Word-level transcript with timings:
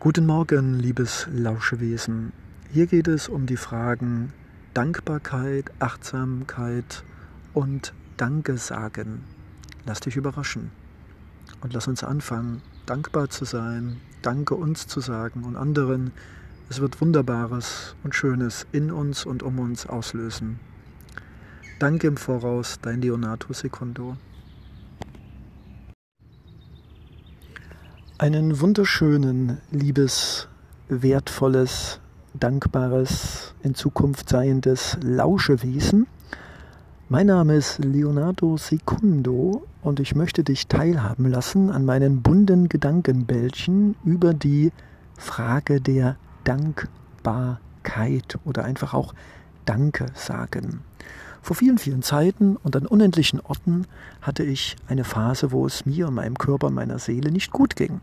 Guten 0.00 0.26
Morgen, 0.26 0.74
liebes 0.74 1.26
Lauschewesen. 1.32 2.32
Hier 2.70 2.86
geht 2.86 3.08
es 3.08 3.28
um 3.28 3.46
die 3.46 3.56
Fragen 3.56 4.34
Dankbarkeit, 4.74 5.70
Achtsamkeit 5.78 7.04
und 7.54 7.94
Danke 8.18 8.58
sagen. 8.58 9.24
Lass 9.86 10.00
dich 10.00 10.16
überraschen 10.16 10.70
und 11.62 11.72
lass 11.72 11.88
uns 11.88 12.04
anfangen, 12.04 12.60
dankbar 12.84 13.30
zu 13.30 13.46
sein, 13.46 13.98
Danke 14.20 14.56
uns 14.56 14.86
zu 14.86 15.00
sagen 15.00 15.44
und 15.44 15.56
anderen. 15.56 16.12
Es 16.68 16.80
wird 16.80 17.00
Wunderbares 17.00 17.96
und 18.04 18.14
Schönes 18.14 18.66
in 18.72 18.90
uns 18.90 19.24
und 19.24 19.42
um 19.42 19.58
uns 19.58 19.86
auslösen. 19.86 20.60
Danke 21.78 22.08
im 22.08 22.18
Voraus, 22.18 22.78
dein 22.82 23.00
Leonardo 23.00 23.54
Secondo. 23.54 24.18
Einen 28.16 28.60
wunderschönen, 28.60 29.58
liebes, 29.72 30.46
wertvolles, 30.88 31.98
dankbares, 32.32 33.56
in 33.64 33.74
Zukunft 33.74 34.28
seiendes 34.28 34.96
Lauschewesen. 35.02 36.06
Mein 37.08 37.26
Name 37.26 37.56
ist 37.56 37.84
Leonardo 37.84 38.56
Secundo 38.56 39.66
und 39.82 39.98
ich 39.98 40.14
möchte 40.14 40.44
dich 40.44 40.68
teilhaben 40.68 41.28
lassen 41.28 41.70
an 41.70 41.84
meinen 41.84 42.22
bunten 42.22 42.68
Gedankenbällchen 42.68 43.96
über 44.04 44.32
die 44.32 44.70
Frage 45.18 45.80
der 45.80 46.16
Dankbarkeit 46.44 48.38
oder 48.44 48.62
einfach 48.62 48.94
auch 48.94 49.12
Danke 49.64 50.06
sagen. 50.14 50.84
Vor 51.44 51.56
vielen, 51.56 51.76
vielen 51.76 52.00
Zeiten 52.00 52.56
und 52.56 52.74
an 52.74 52.86
unendlichen 52.86 53.38
Orten 53.38 53.86
hatte 54.22 54.42
ich 54.42 54.76
eine 54.88 55.04
Phase, 55.04 55.52
wo 55.52 55.66
es 55.66 55.84
mir, 55.84 56.10
meinem 56.10 56.38
Körper, 56.38 56.70
meiner 56.70 56.98
Seele 56.98 57.30
nicht 57.30 57.50
gut 57.50 57.76
ging. 57.76 58.00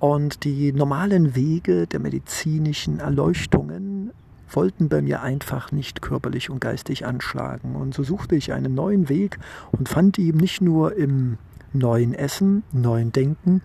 Und 0.00 0.42
die 0.42 0.72
normalen 0.72 1.36
Wege 1.36 1.86
der 1.86 2.00
medizinischen 2.00 2.98
Erleuchtungen 2.98 4.10
wollten 4.50 4.88
bei 4.88 5.02
mir 5.02 5.22
einfach 5.22 5.70
nicht 5.70 6.02
körperlich 6.02 6.50
und 6.50 6.60
geistig 6.60 7.06
anschlagen. 7.06 7.76
Und 7.76 7.94
so 7.94 8.02
suchte 8.02 8.34
ich 8.34 8.52
einen 8.52 8.74
neuen 8.74 9.08
Weg 9.08 9.38
und 9.70 9.88
fand 9.88 10.18
ihn 10.18 10.36
nicht 10.38 10.60
nur 10.60 10.96
im 10.96 11.38
neuen 11.72 12.12
Essen, 12.12 12.64
neuen 12.72 13.12
Denken, 13.12 13.62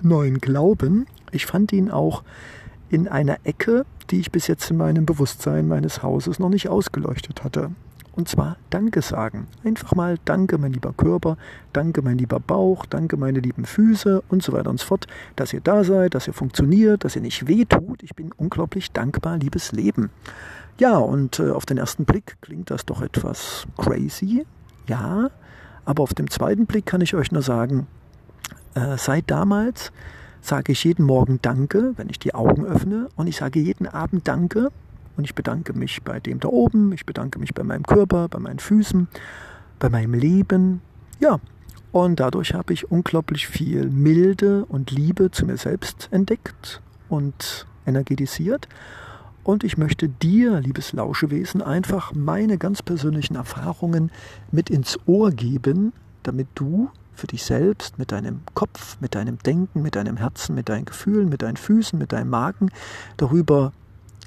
neuen 0.00 0.38
Glauben, 0.38 1.04
ich 1.32 1.44
fand 1.44 1.70
ihn 1.72 1.90
auch 1.90 2.22
in 2.88 3.08
einer 3.08 3.36
Ecke, 3.44 3.84
die 4.08 4.20
ich 4.20 4.32
bis 4.32 4.46
jetzt 4.46 4.70
in 4.70 4.78
meinem 4.78 5.04
Bewusstsein 5.04 5.68
meines 5.68 6.02
Hauses 6.02 6.38
noch 6.38 6.48
nicht 6.48 6.70
ausgeleuchtet 6.70 7.44
hatte. 7.44 7.72
Und 8.14 8.28
zwar 8.28 8.56
Danke 8.70 9.00
sagen. 9.00 9.46
Einfach 9.64 9.94
mal 9.94 10.18
Danke, 10.24 10.58
mein 10.58 10.72
lieber 10.72 10.92
Körper, 10.92 11.38
Danke, 11.72 12.02
mein 12.02 12.18
lieber 12.18 12.40
Bauch, 12.40 12.84
Danke, 12.86 13.16
meine 13.16 13.40
lieben 13.40 13.64
Füße 13.64 14.22
und 14.28 14.42
so 14.42 14.52
weiter 14.52 14.68
und 14.70 14.78
so 14.78 14.86
fort, 14.86 15.06
dass 15.36 15.52
ihr 15.52 15.60
da 15.60 15.82
seid, 15.82 16.14
dass 16.14 16.26
ihr 16.26 16.34
funktioniert, 16.34 17.04
dass 17.04 17.16
ihr 17.16 17.22
nicht 17.22 17.48
wehtut. 17.48 18.02
Ich 18.02 18.14
bin 18.14 18.32
unglaublich 18.36 18.92
dankbar, 18.92 19.38
liebes 19.38 19.72
Leben. 19.72 20.10
Ja, 20.78 20.98
und 20.98 21.38
äh, 21.38 21.50
auf 21.50 21.64
den 21.64 21.78
ersten 21.78 22.04
Blick 22.04 22.36
klingt 22.40 22.70
das 22.70 22.84
doch 22.84 23.02
etwas 23.02 23.66
crazy. 23.78 24.44
Ja, 24.86 25.30
aber 25.84 26.02
auf 26.02 26.14
dem 26.14 26.30
zweiten 26.30 26.66
Blick 26.66 26.86
kann 26.86 27.00
ich 27.00 27.14
euch 27.14 27.32
nur 27.32 27.42
sagen, 27.42 27.86
äh, 28.74 28.96
seit 28.96 29.30
damals 29.30 29.92
sage 30.40 30.72
ich 30.72 30.84
jeden 30.84 31.04
Morgen 31.06 31.38
Danke, 31.40 31.92
wenn 31.96 32.08
ich 32.08 32.18
die 32.18 32.34
Augen 32.34 32.66
öffne, 32.66 33.08
und 33.16 33.26
ich 33.26 33.36
sage 33.36 33.60
jeden 33.60 33.86
Abend 33.86 34.26
Danke, 34.28 34.70
und 35.16 35.24
ich 35.24 35.34
bedanke 35.34 35.72
mich 35.72 36.02
bei 36.02 36.20
dem 36.20 36.40
da 36.40 36.48
oben, 36.48 36.92
ich 36.92 37.06
bedanke 37.06 37.38
mich 37.38 37.54
bei 37.54 37.62
meinem 37.62 37.84
Körper, 37.84 38.28
bei 38.28 38.38
meinen 38.38 38.58
Füßen, 38.58 39.08
bei 39.78 39.88
meinem 39.88 40.14
Leben. 40.14 40.80
Ja, 41.20 41.40
und 41.92 42.20
dadurch 42.20 42.54
habe 42.54 42.72
ich 42.72 42.90
unglaublich 42.90 43.46
viel 43.46 43.90
Milde 43.90 44.64
und 44.64 44.90
Liebe 44.90 45.30
zu 45.30 45.44
mir 45.44 45.58
selbst 45.58 46.08
entdeckt 46.10 46.80
und 47.08 47.66
energetisiert. 47.86 48.68
Und 49.44 49.64
ich 49.64 49.76
möchte 49.76 50.08
dir, 50.08 50.60
liebes 50.60 50.92
Lauschewesen, 50.92 51.62
einfach 51.62 52.12
meine 52.14 52.58
ganz 52.58 52.82
persönlichen 52.82 53.34
Erfahrungen 53.34 54.10
mit 54.52 54.70
ins 54.70 54.98
Ohr 55.06 55.32
geben, 55.32 55.92
damit 56.22 56.46
du 56.54 56.90
für 57.12 57.26
dich 57.26 57.44
selbst, 57.44 57.98
mit 57.98 58.12
deinem 58.12 58.40
Kopf, 58.54 58.96
mit 59.00 59.14
deinem 59.14 59.38
Denken, 59.38 59.82
mit 59.82 59.96
deinem 59.96 60.16
Herzen, 60.16 60.54
mit 60.54 60.68
deinen 60.68 60.84
Gefühlen, 60.84 61.28
mit 61.28 61.42
deinen 61.42 61.56
Füßen, 61.56 61.98
mit 61.98 62.12
deinem 62.12 62.30
Magen 62.30 62.70
darüber 63.16 63.72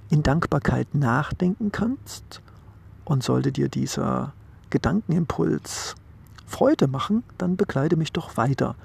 in 0.09 0.23
Dankbarkeit 0.23 0.93
nachdenken 0.93 1.71
kannst 1.71 2.41
und 3.05 3.23
sollte 3.23 3.51
dir 3.51 3.69
dieser 3.69 4.33
Gedankenimpuls 4.69 5.95
Freude 6.45 6.87
machen, 6.87 7.23
dann 7.37 7.57
begleite 7.57 7.97
mich 7.97 8.11
doch 8.11 8.37
weiter 8.37 8.75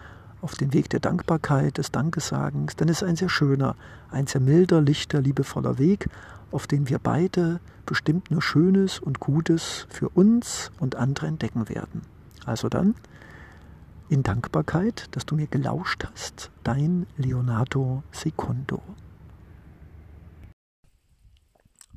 auf 0.43 0.55
den 0.55 0.73
Weg 0.73 0.89
der 0.91 1.01
Dankbarkeit, 1.01 1.79
des 1.79 1.91
Dankesagens, 1.91 2.77
denn 2.77 2.89
es 2.89 3.03
ist 3.03 3.09
ein 3.09 3.17
sehr 3.17 3.29
schöner, 3.29 3.77
ein 4.11 4.27
sehr 4.27 4.41
milder, 4.41 4.81
lichter, 4.81 5.21
liebevoller 5.21 5.79
Weg, 5.79 6.09
auf 6.51 6.67
dem 6.67 6.89
wir 6.89 6.99
beide 6.99 7.61
bestimmt 7.87 8.31
nur 8.31 8.41
Schönes 8.41 8.99
und 8.99 9.21
Gutes 9.21 9.87
für 9.91 10.09
uns 10.09 10.71
und 10.81 10.97
andere 10.97 11.27
entdecken 11.27 11.69
werden. 11.69 12.03
Also 12.47 12.69
dann, 12.69 12.95
in 14.09 14.23
Dankbarkeit, 14.23 15.09
dass 15.13 15.27
du 15.27 15.37
mir 15.37 15.47
gelauscht 15.47 16.07
hast, 16.11 16.51
dein 16.65 17.07
Leonardo 17.17 18.03
Secundo. 18.11 18.83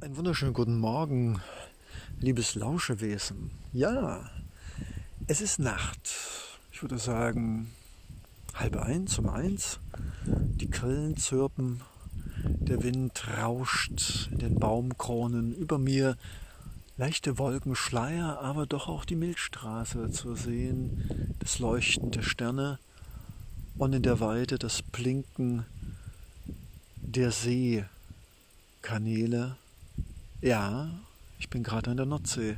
Einen 0.04 0.18
wunderschönen 0.18 0.54
guten 0.54 0.80
Morgen, 0.80 1.40
liebes 2.20 2.56
Lauschewesen. 2.56 3.52
Ja, 3.72 4.30
es 5.28 5.40
ist 5.40 5.60
Nacht. 5.60 6.10
Ich 6.74 6.82
würde 6.82 6.98
sagen, 6.98 7.72
halb 8.54 8.76
eins 8.76 9.18
um 9.18 9.30
eins. 9.30 9.80
Die 10.26 10.70
Grillen 10.70 11.16
zirpen, 11.16 11.80
der 12.44 12.84
Wind 12.84 13.24
rauscht 13.38 14.28
in 14.30 14.40
den 14.40 14.60
Baumkronen. 14.60 15.56
Über 15.56 15.78
mir 15.78 16.18
leichte 16.98 17.38
Wolkenschleier, 17.38 18.42
aber 18.42 18.66
doch 18.66 18.90
auch 18.90 19.06
die 19.06 19.16
Milchstraße 19.16 20.12
zu 20.12 20.36
sehen, 20.36 21.34
das 21.40 21.60
Leuchten 21.60 22.12
der 22.12 22.24
Sterne 22.24 22.78
und 23.78 23.94
in 23.94 24.04
der 24.04 24.20
Weite 24.20 24.60
das 24.60 24.82
Blinken 24.82 25.66
der 26.98 27.32
Seekanäle 27.32 29.56
ja, 30.44 30.90
ich 31.40 31.50
bin 31.50 31.64
gerade 31.64 31.90
an 31.90 31.98
der 31.98 32.06
Nordsee. 32.06 32.58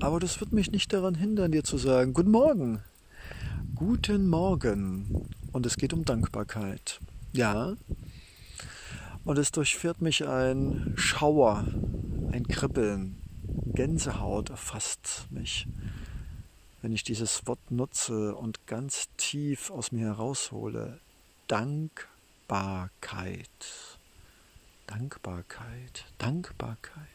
Aber 0.00 0.20
das 0.20 0.40
wird 0.40 0.52
mich 0.52 0.70
nicht 0.70 0.92
daran 0.92 1.16
hindern, 1.16 1.50
dir 1.50 1.64
zu 1.64 1.76
sagen, 1.76 2.12
guten 2.12 2.30
Morgen. 2.30 2.80
Guten 3.74 4.28
Morgen. 4.28 5.26
Und 5.50 5.66
es 5.66 5.76
geht 5.76 5.92
um 5.92 6.04
Dankbarkeit. 6.04 7.00
Ja. 7.32 7.74
Und 9.24 9.38
es 9.38 9.50
durchfährt 9.50 10.00
mich 10.00 10.26
ein 10.26 10.94
Schauer, 10.96 11.64
ein 12.30 12.46
Kribbeln. 12.46 13.16
Gänsehaut 13.74 14.50
erfasst 14.50 15.26
mich, 15.30 15.66
wenn 16.82 16.92
ich 16.92 17.02
dieses 17.02 17.46
Wort 17.46 17.70
nutze 17.70 18.34
und 18.36 18.66
ganz 18.66 19.08
tief 19.16 19.70
aus 19.70 19.90
mir 19.92 20.06
heraushole. 20.06 21.00
Dankbarkeit. 21.48 21.98
Dankbarkeit, 24.92 26.04
Dankbarkeit. 26.18 27.06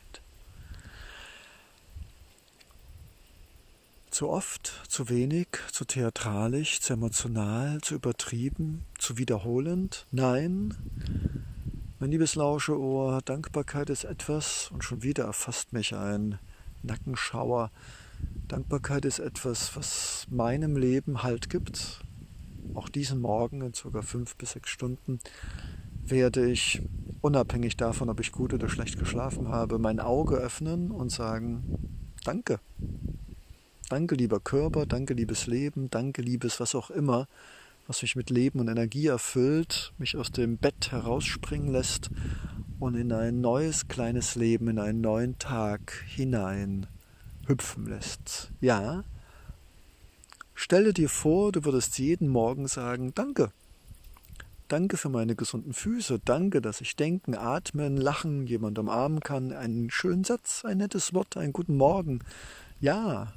Zu 4.09 4.29
oft, 4.29 4.81
zu 4.87 5.09
wenig, 5.09 5.47
zu 5.71 5.85
theatralisch, 5.85 6.81
zu 6.81 6.93
emotional, 6.93 7.79
zu 7.81 7.93
übertrieben, 7.93 8.83
zu 8.97 9.19
wiederholend? 9.19 10.07
Nein. 10.11 10.73
Mein 11.99 12.09
liebes 12.09 12.33
Lauscheohr, 12.33 13.21
Dankbarkeit 13.23 13.91
ist 13.91 14.05
etwas, 14.05 14.71
und 14.71 14.83
schon 14.83 15.03
wieder 15.03 15.25
erfasst 15.25 15.71
mich 15.71 15.93
ein 15.93 16.39
Nackenschauer. 16.81 17.69
Dankbarkeit 18.47 19.05
ist 19.05 19.19
etwas, 19.19 19.75
was 19.75 20.25
meinem 20.31 20.77
Leben 20.77 21.21
Halt 21.21 21.51
gibt. 21.51 22.03
Auch 22.73 22.89
diesen 22.89 23.21
Morgen 23.21 23.61
in 23.61 23.75
circa 23.75 24.01
fünf 24.01 24.35
bis 24.35 24.53
sechs 24.53 24.71
Stunden 24.71 25.19
werde 26.09 26.49
ich 26.49 26.81
unabhängig 27.21 27.77
davon, 27.77 28.09
ob 28.09 28.19
ich 28.19 28.31
gut 28.31 28.53
oder 28.53 28.69
schlecht 28.69 28.97
geschlafen 28.99 29.49
habe, 29.49 29.79
mein 29.79 29.99
Auge 29.99 30.35
öffnen 30.35 30.91
und 30.91 31.11
sagen, 31.11 31.63
danke. 32.23 32.59
Danke, 33.89 34.15
lieber 34.15 34.39
Körper, 34.39 34.85
danke, 34.85 35.13
liebes 35.13 35.47
Leben, 35.47 35.89
danke, 35.89 36.21
liebes 36.21 36.59
was 36.59 36.75
auch 36.75 36.89
immer, 36.89 37.27
was 37.87 38.01
mich 38.01 38.15
mit 38.17 38.29
Leben 38.29 38.59
und 38.59 38.67
Energie 38.67 39.07
erfüllt, 39.07 39.93
mich 39.97 40.17
aus 40.17 40.31
dem 40.31 40.57
Bett 40.57 40.91
herausspringen 40.91 41.71
lässt 41.71 42.09
und 42.79 42.95
in 42.95 43.13
ein 43.13 43.39
neues 43.39 43.87
kleines 43.87 44.35
Leben, 44.35 44.67
in 44.67 44.79
einen 44.79 45.01
neuen 45.01 45.39
Tag 45.39 46.03
hinein 46.05 46.87
hüpfen 47.47 47.87
lässt. 47.87 48.51
Ja, 48.59 49.03
stelle 50.53 50.93
dir 50.93 51.07
vor, 51.07 51.53
du 51.53 51.63
würdest 51.63 51.97
jeden 51.97 52.27
Morgen 52.27 52.67
sagen, 52.67 53.13
danke, 53.15 53.51
Danke 54.67 54.97
für 54.97 55.07
meine 55.07 55.35
gesunden 55.35 55.71
Füße. 55.73 56.19
Danke, 56.25 56.61
dass 56.61 56.81
ich 56.81 56.97
denken, 56.97 57.35
atmen, 57.35 57.95
lachen, 57.95 58.47
jemand 58.47 58.77
umarmen 58.77 59.21
kann. 59.21 59.53
Einen 59.53 59.89
schönen 59.89 60.25
Satz, 60.25 60.65
ein 60.65 60.79
nettes 60.79 61.13
Wort, 61.13 61.37
einen 61.37 61.53
guten 61.53 61.77
Morgen. 61.77 62.19
Ja. 62.81 63.33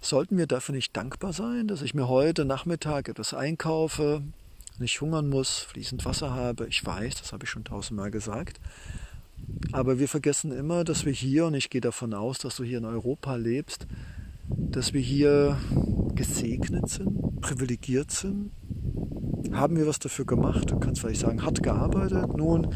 Sollten 0.00 0.38
wir 0.38 0.46
dafür 0.46 0.74
nicht 0.74 0.96
dankbar 0.96 1.34
sein, 1.34 1.68
dass 1.68 1.82
ich 1.82 1.92
mir 1.92 2.08
heute 2.08 2.46
Nachmittag 2.46 3.10
etwas 3.10 3.34
einkaufe, 3.34 4.22
nicht 4.78 4.98
hungern 5.02 5.28
muss, 5.28 5.58
fließend 5.58 6.06
Wasser 6.06 6.32
habe. 6.32 6.66
Ich 6.68 6.84
weiß, 6.84 7.16
das 7.16 7.34
habe 7.34 7.44
ich 7.44 7.50
schon 7.50 7.64
tausendmal 7.64 8.10
gesagt. 8.10 8.58
Aber 9.72 9.98
wir 9.98 10.08
vergessen 10.08 10.50
immer, 10.50 10.84
dass 10.84 11.04
wir 11.04 11.12
hier, 11.12 11.44
und 11.44 11.54
ich 11.54 11.68
gehe 11.68 11.82
davon 11.82 12.14
aus, 12.14 12.38
dass 12.38 12.56
du 12.56 12.64
hier 12.64 12.78
in 12.78 12.86
Europa 12.86 13.36
lebst, 13.36 13.86
dass 14.48 14.94
wir 14.94 15.02
hier 15.02 15.58
gesegnet 16.14 16.88
sind, 16.88 17.42
privilegiert 17.42 18.10
sind. 18.10 18.50
Haben 19.52 19.76
wir 19.76 19.86
was 19.86 19.98
dafür 19.98 20.24
gemacht? 20.24 20.70
Du 20.70 20.78
kannst 20.78 21.00
vielleicht 21.00 21.20
sagen, 21.20 21.42
hart 21.42 21.62
gearbeitet. 21.62 22.36
Nun, 22.36 22.68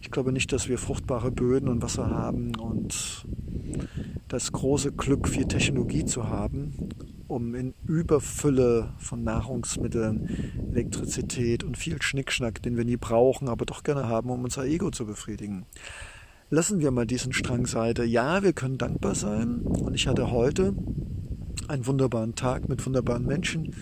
ich 0.00 0.10
glaube 0.10 0.32
nicht, 0.32 0.52
dass 0.52 0.68
wir 0.68 0.78
fruchtbare 0.78 1.30
Böden 1.30 1.68
und 1.68 1.82
Wasser 1.82 2.10
haben 2.10 2.54
und 2.56 3.24
das 4.28 4.52
große 4.52 4.92
Glück, 4.92 5.28
viel 5.28 5.46
Technologie 5.46 6.04
zu 6.04 6.28
haben, 6.28 6.72
um 7.28 7.54
in 7.54 7.74
Überfülle 7.86 8.94
von 8.98 9.24
Nahrungsmitteln, 9.24 10.28
Elektrizität 10.72 11.64
und 11.64 11.76
viel 11.76 12.00
Schnickschnack, 12.00 12.62
den 12.62 12.76
wir 12.76 12.84
nie 12.84 12.96
brauchen, 12.96 13.48
aber 13.48 13.64
doch 13.64 13.82
gerne 13.82 14.08
haben, 14.08 14.30
um 14.30 14.44
unser 14.44 14.64
Ego 14.64 14.90
zu 14.90 15.06
befriedigen. 15.06 15.66
Lassen 16.50 16.80
wir 16.80 16.90
mal 16.90 17.06
diesen 17.06 17.32
Strang 17.32 17.66
Seite. 17.66 18.04
Ja, 18.04 18.42
wir 18.42 18.54
können 18.54 18.78
dankbar 18.78 19.14
sein. 19.14 19.60
Und 19.60 19.94
ich 19.94 20.08
hatte 20.08 20.30
heute 20.30 20.74
einen 21.68 21.86
wunderbaren 21.86 22.34
Tag 22.34 22.68
mit 22.68 22.84
wunderbaren 22.86 23.26
Menschen 23.26 23.74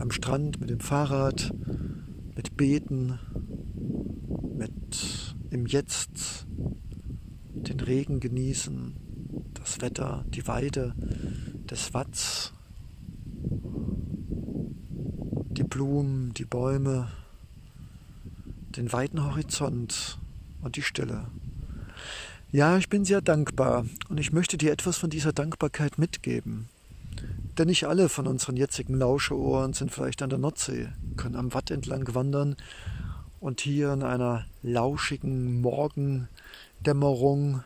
am 0.00 0.10
Strand, 0.10 0.60
mit 0.60 0.70
dem 0.70 0.80
Fahrrad, 0.80 1.52
mit 2.34 2.56
Beten, 2.56 3.18
mit 4.56 5.36
im 5.50 5.66
Jetzt 5.66 6.46
den 7.52 7.80
Regen 7.80 8.20
genießen, 8.20 8.96
das 9.54 9.80
Wetter, 9.80 10.24
die 10.28 10.46
Weide 10.46 10.94
des 11.70 11.92
Watts, 11.92 12.52
die 15.50 15.64
Blumen, 15.64 16.32
die 16.34 16.46
Bäume, 16.46 17.08
den 18.76 18.92
weiten 18.92 19.22
Horizont 19.22 20.18
und 20.62 20.76
die 20.76 20.82
Stille. 20.82 21.26
Ja, 22.52 22.78
ich 22.78 22.88
bin 22.88 23.04
sehr 23.04 23.20
dankbar 23.20 23.84
und 24.08 24.18
ich 24.18 24.32
möchte 24.32 24.56
dir 24.56 24.72
etwas 24.72 24.96
von 24.96 25.10
dieser 25.10 25.32
Dankbarkeit 25.32 25.98
mitgeben. 25.98 26.68
Denn 27.58 27.68
nicht 27.68 27.86
alle 27.86 28.08
von 28.08 28.26
unseren 28.26 28.56
jetzigen 28.56 28.94
Lauscheohren 28.94 29.72
sind 29.72 29.92
vielleicht 29.92 30.22
an 30.22 30.30
der 30.30 30.38
Nordsee, 30.38 30.88
können 31.16 31.36
am 31.36 31.52
Watt 31.52 31.70
entlang 31.70 32.14
wandern 32.14 32.56
und 33.40 33.60
hier 33.60 33.92
in 33.92 34.02
einer 34.02 34.46
lauschigen 34.62 35.60
Morgendämmerung 35.60 37.64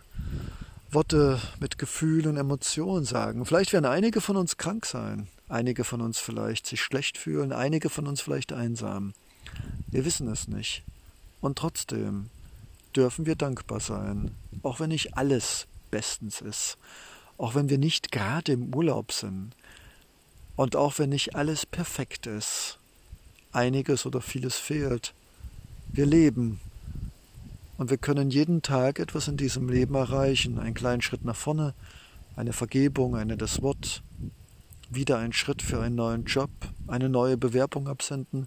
Worte 0.90 1.40
mit 1.58 1.78
Gefühl 1.78 2.28
und 2.28 2.36
Emotion 2.36 3.04
sagen. 3.04 3.44
Vielleicht 3.44 3.72
werden 3.72 3.84
einige 3.84 4.20
von 4.20 4.36
uns 4.36 4.56
krank 4.56 4.86
sein, 4.86 5.26
einige 5.48 5.82
von 5.82 6.00
uns 6.00 6.18
vielleicht 6.18 6.66
sich 6.66 6.80
schlecht 6.80 7.18
fühlen, 7.18 7.52
einige 7.52 7.90
von 7.90 8.06
uns 8.06 8.20
vielleicht 8.20 8.52
einsam. 8.52 9.12
Wir 9.88 10.04
wissen 10.04 10.28
es 10.28 10.46
nicht. 10.46 10.84
Und 11.40 11.58
trotzdem 11.58 12.30
dürfen 12.96 13.26
wir 13.26 13.34
dankbar 13.34 13.80
sein, 13.80 14.30
auch 14.62 14.78
wenn 14.78 14.90
nicht 14.90 15.16
alles 15.16 15.66
bestens 15.90 16.40
ist, 16.40 16.78
auch 17.38 17.56
wenn 17.56 17.68
wir 17.68 17.78
nicht 17.78 18.12
gerade 18.12 18.52
im 18.52 18.74
Urlaub 18.74 19.10
sind 19.10 19.52
und 20.56 20.76
auch 20.76 20.98
wenn 20.98 21.10
nicht 21.10 21.34
alles 21.34 21.66
perfekt 21.66 22.26
ist, 22.26 22.78
einiges 23.52 24.06
oder 24.06 24.20
vieles 24.20 24.56
fehlt. 24.56 25.14
Wir 25.92 26.06
leben 26.06 26.60
und 27.76 27.90
wir 27.90 27.98
können 27.98 28.30
jeden 28.30 28.62
Tag 28.62 28.98
etwas 28.98 29.28
in 29.28 29.36
diesem 29.36 29.68
Leben 29.68 29.94
erreichen. 29.94 30.58
Einen 30.58 30.74
kleinen 30.74 31.02
Schritt 31.02 31.24
nach 31.24 31.36
vorne, 31.36 31.74
eine 32.36 32.52
Vergebung, 32.52 33.16
eine 33.16 33.36
das 33.36 33.62
Wort, 33.62 34.02
wieder 34.90 35.18
ein 35.18 35.32
Schritt 35.32 35.62
für 35.62 35.80
einen 35.80 35.96
neuen 35.96 36.24
Job, 36.24 36.50
eine 36.86 37.08
neue 37.08 37.36
Bewerbung 37.36 37.88
absenden 37.88 38.46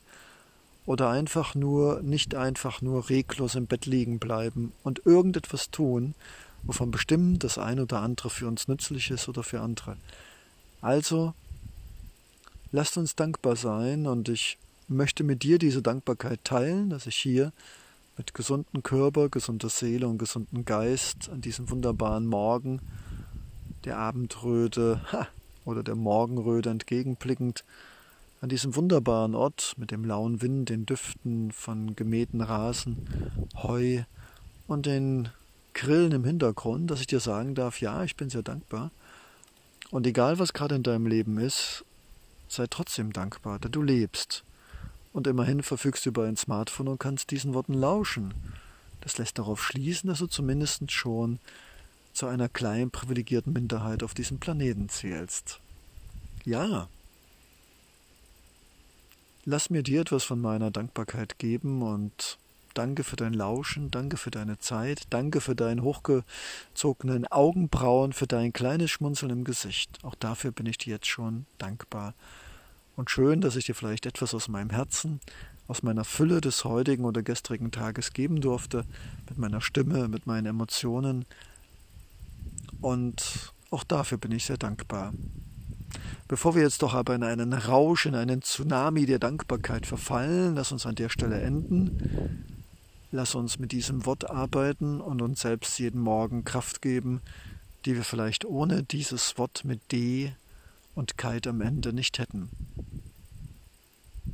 oder 0.86 1.10
einfach 1.10 1.56
nur, 1.56 2.02
nicht 2.02 2.36
einfach 2.36 2.82
nur 2.82 3.10
reglos 3.10 3.56
im 3.56 3.68
Bett 3.68 3.86
liegen 3.86 4.20
bleiben 4.20 4.72
und 4.84 5.06
irgendetwas 5.06 5.70
tun, 5.72 6.16
wovon 6.64 6.92
bestimmt 6.92 7.44
das 7.44 7.58
ein 7.58 7.80
oder 7.80 8.02
andere 8.02 8.30
für 8.30 8.48
uns 8.48 8.68
nützlich 8.68 9.12
ist 9.12 9.28
oder 9.28 9.44
für 9.44 9.60
andere. 9.60 9.98
Also, 10.80 11.34
lasst 12.72 12.98
uns 12.98 13.16
dankbar 13.16 13.56
sein 13.56 14.08
und 14.08 14.30
ich 14.30 14.58
möchte 14.88 15.24
mit 15.24 15.44
dir 15.44 15.60
diese 15.60 15.82
Dankbarkeit 15.82 16.44
teilen, 16.44 16.90
dass 16.90 17.08
ich 17.08 17.16
hier 17.16 17.52
mit 18.18 18.34
gesundem 18.34 18.84
Körper, 18.84 19.30
gesunder 19.30 19.70
Seele 19.70 20.08
und 20.08 20.18
gesundem 20.18 20.66
Geist 20.66 21.30
an 21.30 21.42
diesem 21.42 21.70
wunderbaren 21.70 22.26
Morgen 22.26 22.82
der 23.86 23.98
Abendröte 23.98 25.02
ha, 25.12 25.28
oder 25.66 25.84
der 25.84 25.96
Morgenröte 25.96 26.70
entgegenblickend 26.70 27.64
an 28.42 28.50
diesem 28.50 28.76
wunderbaren 28.76 29.36
Ort 29.36 29.74
mit 29.78 29.92
dem 29.92 30.06
lauen 30.06 30.42
Wind, 30.42 30.70
den 30.70 30.86
Düften 30.86 31.52
von 31.52 31.96
gemähten 31.96 32.42
Rasen, 32.42 33.08
Heu 33.56 34.04
und 34.68 34.86
den 34.86 35.30
Grillen 35.74 36.12
im 36.12 36.24
Hintergrund, 36.24 36.90
dass 36.90 37.02
ich 37.02 37.08
dir 37.08 37.20
sagen 37.20 37.56
darf, 37.56 37.82
ja, 37.82 38.04
ich 38.04 38.16
bin 38.16 38.30
sehr 38.30 38.44
dankbar. 38.44 38.92
Und 39.92 40.06
egal 40.08 40.40
was 40.40 40.54
gerade 40.54 40.76
in 40.76 40.84
deinem 40.84 41.08
Leben 41.08 41.38
ist, 41.38 41.86
sei 42.52 42.68
trotzdem 42.70 43.14
dankbar, 43.14 43.60
da 43.60 43.70
du 43.70 43.82
lebst. 43.82 44.44
Und 45.14 45.28
immerhin 45.28 45.64
verfügst 45.64 46.06
du 46.06 46.10
über 46.10 46.26
ein 46.26 46.38
Smartphone 46.38 46.88
und 46.88 47.00
kannst 47.00 47.32
diesen 47.32 47.54
Worten 47.54 47.74
lauschen. 47.74 48.34
Das 49.02 49.18
lässt 49.18 49.40
darauf 49.40 49.64
schließen, 49.64 50.10
dass 50.10 50.20
du 50.20 50.28
zumindest 50.28 50.92
schon 50.92 51.40
zu 52.14 52.28
einer 52.28 52.50
kleinen 52.50 52.92
privilegierten 52.92 53.54
Minderheit 53.54 54.04
auf 54.04 54.14
diesem 54.14 54.40
Planeten 54.40 54.90
zählst. 54.90 55.60
Ja. 56.46 56.88
Lass 59.46 59.70
mir 59.70 59.84
dir 59.84 60.02
etwas 60.02 60.24
von 60.24 60.42
meiner 60.42 60.72
Dankbarkeit 60.72 61.40
geben 61.40 61.82
und 61.82 62.38
danke 62.78 63.04
für 63.04 63.16
dein 63.16 63.34
Lauschen, 63.34 63.90
danke 63.90 64.18
für 64.18 64.30
deine 64.30 64.60
Zeit, 64.60 65.04
danke 65.10 65.42
für 65.42 65.56
deinen 65.56 65.82
hochgezogenen 65.82 67.26
Augenbrauen, 67.26 68.14
für 68.14 68.28
dein 68.28 68.54
kleines 68.54 68.92
Schmunzeln 68.92 69.32
im 69.32 69.44
Gesicht. 69.44 69.98
Auch 70.04 70.16
dafür 70.16 70.52
bin 70.52 70.68
ich 70.68 70.78
dir 70.78 70.94
jetzt 70.94 71.08
schon 71.08 71.48
dankbar 71.58 72.14
und 72.96 73.10
schön, 73.10 73.42
dass 73.42 73.56
ich 73.56 73.66
dir 73.66 73.74
vielleicht 73.74 74.06
etwas 74.06 74.34
aus 74.36 74.48
meinem 74.48 74.70
Herzen, 74.70 75.20
aus 75.68 75.82
meiner 75.82 76.04
Fülle 76.04 76.40
des 76.40 76.66
heutigen 76.66 77.06
oder 77.06 77.24
gestrigen 77.24 77.72
Tages 77.72 78.14
geben 78.14 78.42
durfte, 78.42 78.86
mit 79.28 79.38
meiner 79.38 79.62
Stimme, 79.62 80.08
mit 80.08 80.28
meinen 80.28 80.46
Emotionen. 80.46 81.26
Und 82.80 83.54
auch 83.72 83.84
dafür 83.84 84.18
bin 84.18 84.32
ich 84.32 84.46
sehr 84.46 84.58
dankbar. 84.58 85.14
Bevor 86.28 86.56
wir 86.56 86.62
jetzt 86.62 86.82
doch 86.84 86.94
aber 86.94 87.16
in 87.16 87.24
einen 87.24 87.54
Rausch, 87.54 88.06
in 88.06 88.16
einen 88.16 88.42
Tsunami 88.42 89.06
der 89.06 89.20
Dankbarkeit 89.20 89.86
verfallen, 89.86 90.56
lass 90.56 90.72
uns 90.72 90.86
an 90.86 90.96
der 90.96 91.10
Stelle 91.10 91.42
enden. 91.42 92.57
Lass 93.12 93.36
uns 93.36 93.58
mit 93.58 93.72
diesem 93.72 94.06
Wort 94.06 94.30
arbeiten 94.30 95.00
und 95.00 95.22
uns 95.22 95.40
selbst 95.42 95.80
jeden 95.80 96.02
Morgen 96.02 96.44
Kraft 96.44 96.82
geben, 96.82 97.22
die 97.86 97.96
wir 97.96 98.04
vielleicht 98.04 98.44
ohne 98.44 98.84
dieses 98.84 99.38
Wort 99.38 99.64
mit 99.64 99.94
D 99.94 100.34
und 100.94 101.18
Kite 101.18 101.52
am 101.52 101.62
Ende 101.62 101.94
nicht 101.94 102.20
hätten. 102.20 102.50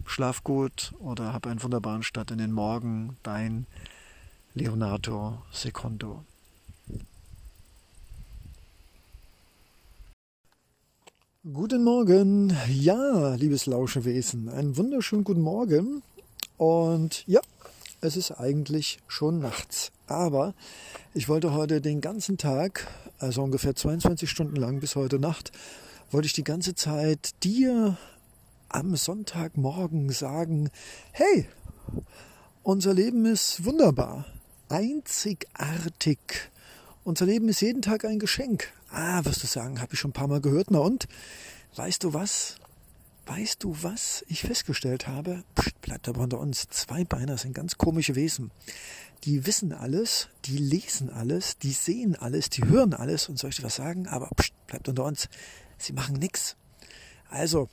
Schlaf 0.05 0.43
gut 0.43 0.93
oder 0.97 1.33
hab 1.33 1.45
einen 1.45 1.61
wunderbaren 1.61 2.01
Start 2.01 2.31
in 2.31 2.39
den 2.39 2.51
Morgen, 2.51 3.15
dein 3.21 3.67
Leonardo 4.55 5.43
Secondo. 5.51 6.23
Guten 11.43 11.83
Morgen, 11.83 12.57
ja, 12.69 13.35
liebes 13.35 13.67
Lauschewesen, 13.67 14.49
einen 14.49 14.77
wunderschönen 14.77 15.23
guten 15.25 15.41
Morgen. 15.41 16.01
Und 16.57 17.27
ja, 17.27 17.41
es 18.03 18.17
ist 18.17 18.31
eigentlich 18.31 18.99
schon 19.07 19.39
nachts. 19.39 19.91
Aber 20.07 20.53
ich 21.13 21.29
wollte 21.29 21.53
heute 21.53 21.81
den 21.81 22.01
ganzen 22.01 22.37
Tag, 22.37 22.87
also 23.19 23.43
ungefähr 23.43 23.75
22 23.75 24.29
Stunden 24.29 24.55
lang 24.55 24.79
bis 24.79 24.95
heute 24.95 25.19
Nacht, 25.19 25.51
wollte 26.11 26.27
ich 26.27 26.33
die 26.33 26.43
ganze 26.43 26.75
Zeit 26.75 27.31
dir 27.43 27.97
am 28.69 28.95
Sonntagmorgen 28.95 30.09
sagen, 30.09 30.69
hey, 31.11 31.47
unser 32.63 32.93
Leben 32.93 33.25
ist 33.25 33.65
wunderbar, 33.65 34.25
einzigartig. 34.69 36.19
Unser 37.03 37.25
Leben 37.25 37.49
ist 37.49 37.61
jeden 37.61 37.81
Tag 37.81 38.05
ein 38.05 38.19
Geschenk. 38.19 38.71
Ah, 38.89 39.25
wirst 39.25 39.43
du 39.43 39.47
sagen, 39.47 39.81
habe 39.81 39.93
ich 39.93 39.99
schon 39.99 40.11
ein 40.11 40.13
paar 40.13 40.27
Mal 40.27 40.41
gehört. 40.41 40.71
Na 40.71 40.79
und? 40.79 41.07
Weißt 41.75 42.03
du 42.03 42.13
was? 42.13 42.55
Weißt 43.25 43.63
du, 43.63 43.75
was 43.81 44.25
ich 44.27 44.41
festgestellt 44.41 45.07
habe? 45.07 45.43
Psst, 45.55 45.79
bleibt 45.81 46.09
aber 46.09 46.21
unter 46.21 46.39
uns. 46.39 46.67
Zweibeiner 46.69 47.37
sind 47.37 47.53
ganz 47.53 47.77
komische 47.77 48.15
Wesen. 48.15 48.51
Die 49.23 49.45
wissen 49.45 49.71
alles, 49.71 50.27
die 50.45 50.57
lesen 50.57 51.09
alles, 51.09 51.57
die 51.57 51.71
sehen 51.71 52.17
alles, 52.17 52.49
die 52.49 52.65
hören 52.65 52.93
alles 52.93 53.29
und 53.29 53.41
dir 53.41 53.63
was 53.63 53.75
sagen? 53.75 54.07
Aber 54.07 54.29
psst, 54.35 54.53
bleibt 54.67 54.89
unter 54.89 55.05
uns. 55.05 55.29
Sie 55.77 55.93
machen 55.93 56.15
nichts. 56.15 56.57
Also, 57.29 57.69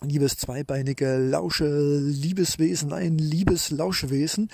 liebes 0.00 0.38
zweibeinige 0.38 1.18
Lausche, 1.18 1.98
Liebeswesen, 1.98 2.94
ein 2.94 3.18
liebes 3.18 3.70
Lauschewesen, 3.70 4.48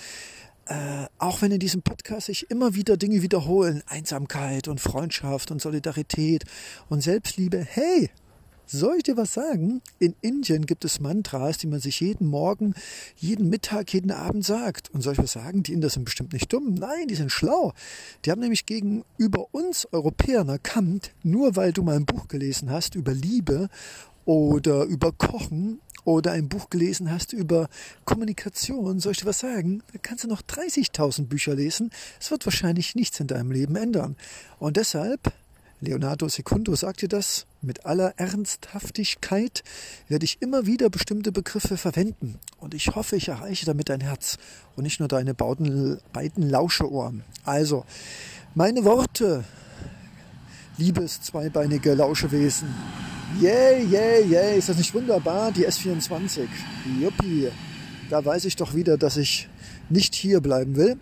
äh, 0.67 1.07
auch 1.19 1.43
wenn 1.43 1.53
in 1.53 1.61
diesem 1.61 1.83
Podcast 1.83 2.27
sich 2.27 2.51
immer 2.51 2.75
wieder 2.75 2.97
Dinge 2.97 3.23
wiederholen, 3.23 3.85
Einsamkeit 3.87 4.67
und 4.67 4.81
Freundschaft 4.81 5.53
und 5.53 5.63
Solidarität 5.63 6.45
und 6.89 7.03
Selbstliebe, 7.03 7.65
hey, 7.65 8.11
Soll 8.69 8.97
ich 8.97 9.05
dir 9.05 9.17
was 9.17 9.33
sagen? 9.33 9.81
In 10.01 10.17
Indien 10.23 10.67
gibt 10.67 10.85
es 10.85 10.99
Mantras, 10.99 11.59
die 11.59 11.69
man 11.69 11.79
sich 11.79 12.01
jeden 12.01 12.27
Morgen, 12.27 12.75
jeden 13.17 13.49
Mittag, 13.49 13.93
jeden 13.93 14.11
Abend 14.11 14.45
sagt. 14.45 14.91
Und 14.91 15.03
soll 15.03 15.13
ich 15.13 15.21
was 15.21 15.33
sagen? 15.33 15.63
Die 15.63 15.73
Inder 15.73 15.89
sind 15.89 16.05
bestimmt 16.05 16.33
nicht 16.33 16.53
dumm. 16.53 16.75
Nein, 16.75 17.07
die 17.09 17.15
sind 17.15 17.31
schlau. 17.31 17.73
Die 18.25 18.33
haben 18.33 18.41
nämlich 18.41 18.67
gegenüber 18.67 19.47
uns 19.53 19.87
Europäern 19.93 20.49
erkannt, 20.49 21.13
nur 21.23 21.55
weil 21.55 21.73
du 21.73 21.85
mal 21.85 21.95
ein 21.95 22.07
Buch 22.07 22.27
gelesen 22.27 22.71
hast 22.71 22.97
über 22.97 23.15
Liebe 23.15 23.69
oder 24.25 24.83
über 24.83 25.13
Kochen 25.13 25.81
oder 26.05 26.33
ein 26.33 26.49
Buch 26.49 26.69
gelesen 26.69 27.11
hast 27.11 27.33
über 27.33 27.69
Kommunikation, 28.05 29.01
soll 29.01 29.13
ich 29.13 29.19
dir 29.19 29.27
was 29.27 29.41
sagen? 29.41 29.83
Da 29.93 29.99
kannst 30.01 30.25
du 30.25 30.29
noch 30.29 30.43
30.000 30.43 31.27
Bücher 31.27 31.55
lesen. 31.55 31.91
Es 32.21 32.31
wird 32.31 32.47
wahrscheinlich 32.47 32.95
nichts 32.95 33.21
in 33.21 33.27
deinem 33.27 33.53
Leben 33.53 33.77
ändern. 33.77 34.17
Und 34.59 34.77
deshalb 34.77 35.33
Leonardo 35.81 36.27
Secundo 36.29 36.75
sagt 36.75 37.03
dir 37.03 37.09
das, 37.09 37.47
mit 37.61 37.85
aller 37.85 38.15
Ernsthaftigkeit 38.17 39.63
werde 40.09 40.25
ich 40.25 40.41
immer 40.41 40.65
wieder 40.65 40.89
bestimmte 40.89 41.33
Begriffe 41.33 41.77
verwenden. 41.77 42.39
Und 42.59 42.73
ich 42.73 42.95
hoffe, 42.95 43.17
ich 43.17 43.29
erreiche 43.29 43.67
damit 43.67 43.91
dein 43.91 44.01
Herz 44.01 44.39
und 44.75 44.85
nicht 44.85 45.01
nur 45.01 45.09
deine 45.09 45.35
beiden, 45.35 46.01
Lauscheohren. 46.37 47.25
Also, 47.45 47.85
meine 48.55 48.85
Worte, 48.85 49.45
liebes 50.79 51.21
zweibeinige 51.21 51.93
Lauschewesen. 51.93 52.75
Yay, 53.43 53.85
yay, 53.85 54.25
yay, 54.25 54.59
ist 54.59 54.71
das 54.71 54.79
nicht 54.79 54.95
wunderbar? 54.95 55.53
Die 55.53 55.69
S24. 55.69 56.47
Juppie. 57.03 57.51
Da 58.09 58.25
weiß 58.25 58.47
ich 58.47 58.57
doch 58.57 58.75
wieder, 58.75 58.97
dass 58.97 59.19
ich 59.19 59.49
nicht 59.91 60.15
hier 60.15 60.41
bleiben 60.41 60.77
will. 60.77 60.97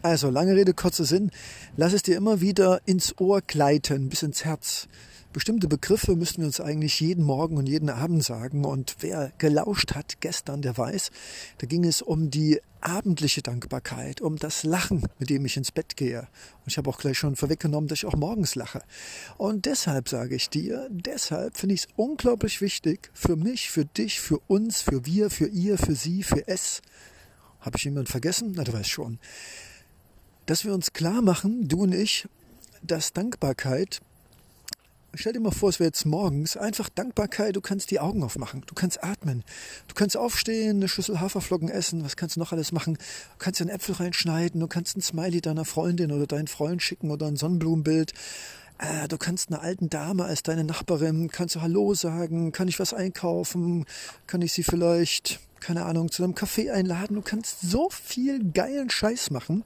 Also, 0.00 0.30
lange 0.30 0.54
Rede, 0.54 0.74
kurzer 0.74 1.04
Sinn. 1.04 1.32
Lass 1.76 1.92
es 1.92 2.04
dir 2.04 2.16
immer 2.16 2.40
wieder 2.40 2.80
ins 2.86 3.18
Ohr 3.18 3.40
gleiten, 3.42 4.08
bis 4.08 4.22
ins 4.22 4.44
Herz. 4.44 4.86
Bestimmte 5.32 5.66
Begriffe 5.66 6.14
müssen 6.14 6.38
wir 6.38 6.46
uns 6.46 6.60
eigentlich 6.60 7.00
jeden 7.00 7.24
Morgen 7.24 7.56
und 7.56 7.68
jeden 7.68 7.90
Abend 7.90 8.22
sagen. 8.22 8.64
Und 8.64 8.94
wer 9.00 9.32
gelauscht 9.38 9.96
hat 9.96 10.20
gestern, 10.20 10.62
der 10.62 10.78
weiß, 10.78 11.10
da 11.58 11.66
ging 11.66 11.84
es 11.84 12.00
um 12.00 12.30
die 12.30 12.60
abendliche 12.80 13.42
Dankbarkeit, 13.42 14.20
um 14.20 14.36
das 14.36 14.62
Lachen, 14.62 15.02
mit 15.18 15.30
dem 15.30 15.44
ich 15.44 15.56
ins 15.56 15.72
Bett 15.72 15.96
gehe. 15.96 16.20
Und 16.20 16.68
ich 16.68 16.78
habe 16.78 16.88
auch 16.88 16.98
gleich 16.98 17.18
schon 17.18 17.34
vorweggenommen, 17.34 17.88
dass 17.88 17.98
ich 17.98 18.06
auch 18.06 18.14
morgens 18.14 18.54
lache. 18.54 18.82
Und 19.36 19.66
deshalb 19.66 20.08
sage 20.08 20.36
ich 20.36 20.48
dir, 20.48 20.86
deshalb 20.90 21.56
finde 21.56 21.74
ich 21.74 21.82
es 21.82 21.88
unglaublich 21.96 22.60
wichtig 22.60 23.10
für 23.14 23.34
mich, 23.34 23.68
für 23.68 23.84
dich, 23.84 24.20
für 24.20 24.38
uns, 24.46 24.80
für 24.80 25.04
wir, 25.06 25.28
für 25.28 25.48
ihr, 25.48 25.76
für 25.76 25.96
sie, 25.96 26.22
für 26.22 26.46
es. 26.46 26.82
Habe 27.58 27.76
ich 27.76 27.84
jemanden 27.84 28.06
vergessen? 28.06 28.52
Na, 28.54 28.62
du 28.62 28.72
weißt 28.72 28.88
schon 28.88 29.18
dass 30.48 30.64
wir 30.64 30.72
uns 30.72 30.94
klar 30.94 31.20
machen, 31.20 31.68
du 31.68 31.82
und 31.82 31.94
ich, 31.94 32.26
dass 32.82 33.12
Dankbarkeit, 33.12 34.00
stell 35.12 35.34
dir 35.34 35.40
mal 35.40 35.50
vor, 35.50 35.68
es 35.68 35.78
wäre 35.78 35.88
jetzt 35.88 36.06
morgens, 36.06 36.56
einfach 36.56 36.88
Dankbarkeit, 36.88 37.54
du 37.54 37.60
kannst 37.60 37.90
die 37.90 38.00
Augen 38.00 38.22
aufmachen, 38.22 38.62
du 38.66 38.74
kannst 38.74 39.04
atmen, 39.04 39.44
du 39.88 39.94
kannst 39.94 40.16
aufstehen, 40.16 40.78
eine 40.78 40.88
Schüssel 40.88 41.20
Haferflocken 41.20 41.68
essen, 41.68 42.02
was 42.02 42.16
kannst 42.16 42.36
du 42.36 42.40
noch 42.40 42.52
alles 42.52 42.72
machen? 42.72 42.94
Du 42.94 43.38
kannst 43.38 43.60
einen 43.60 43.68
Äpfel 43.68 43.96
reinschneiden, 43.96 44.58
du 44.58 44.68
kannst 44.68 44.96
ein 44.96 45.02
Smiley 45.02 45.42
deiner 45.42 45.66
Freundin 45.66 46.12
oder 46.12 46.26
deinen 46.26 46.48
Freund 46.48 46.82
schicken 46.82 47.10
oder 47.10 47.26
ein 47.26 47.36
Sonnenblumenbild. 47.36 48.14
Äh, 48.78 49.06
du 49.06 49.18
kannst 49.18 49.50
einer 49.50 49.60
alten 49.60 49.90
Dame 49.90 50.24
als 50.24 50.42
deine 50.44 50.64
Nachbarin, 50.64 51.28
kannst 51.30 51.56
du 51.56 51.60
Hallo 51.60 51.92
sagen, 51.92 52.52
kann 52.52 52.68
ich 52.68 52.80
was 52.80 52.94
einkaufen, 52.94 53.84
kann 54.26 54.40
ich 54.40 54.54
sie 54.54 54.62
vielleicht, 54.62 55.40
keine 55.60 55.84
Ahnung, 55.84 56.10
zu 56.10 56.22
einem 56.22 56.34
Café 56.34 56.70
einladen. 56.70 57.14
Du 57.14 57.22
kannst 57.22 57.60
so 57.60 57.88
viel 57.90 58.52
geilen 58.52 58.90
Scheiß 58.90 59.30
machen 59.30 59.64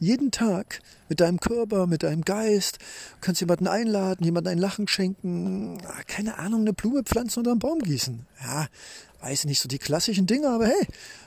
jeden 0.00 0.30
Tag 0.30 0.80
mit 1.08 1.20
deinem 1.20 1.38
Körper, 1.38 1.86
mit 1.86 2.02
deinem 2.02 2.22
Geist. 2.22 2.78
Du 2.78 3.16
kannst 3.20 3.40
jemanden 3.40 3.68
einladen, 3.68 4.24
jemanden 4.24 4.48
ein 4.48 4.58
Lachen 4.58 4.88
schenken, 4.88 5.78
ah, 5.86 6.02
keine 6.06 6.38
Ahnung, 6.38 6.62
eine 6.62 6.72
Blume 6.72 7.04
pflanzen 7.04 7.40
oder 7.40 7.52
einen 7.52 7.60
Baum 7.60 7.78
gießen. 7.80 8.26
Ja, 8.42 8.66
weiß 9.20 9.44
nicht 9.44 9.60
so 9.60 9.68
die 9.68 9.78
klassischen 9.78 10.26
Dinge, 10.26 10.48
aber 10.48 10.66
hey, 10.66 10.86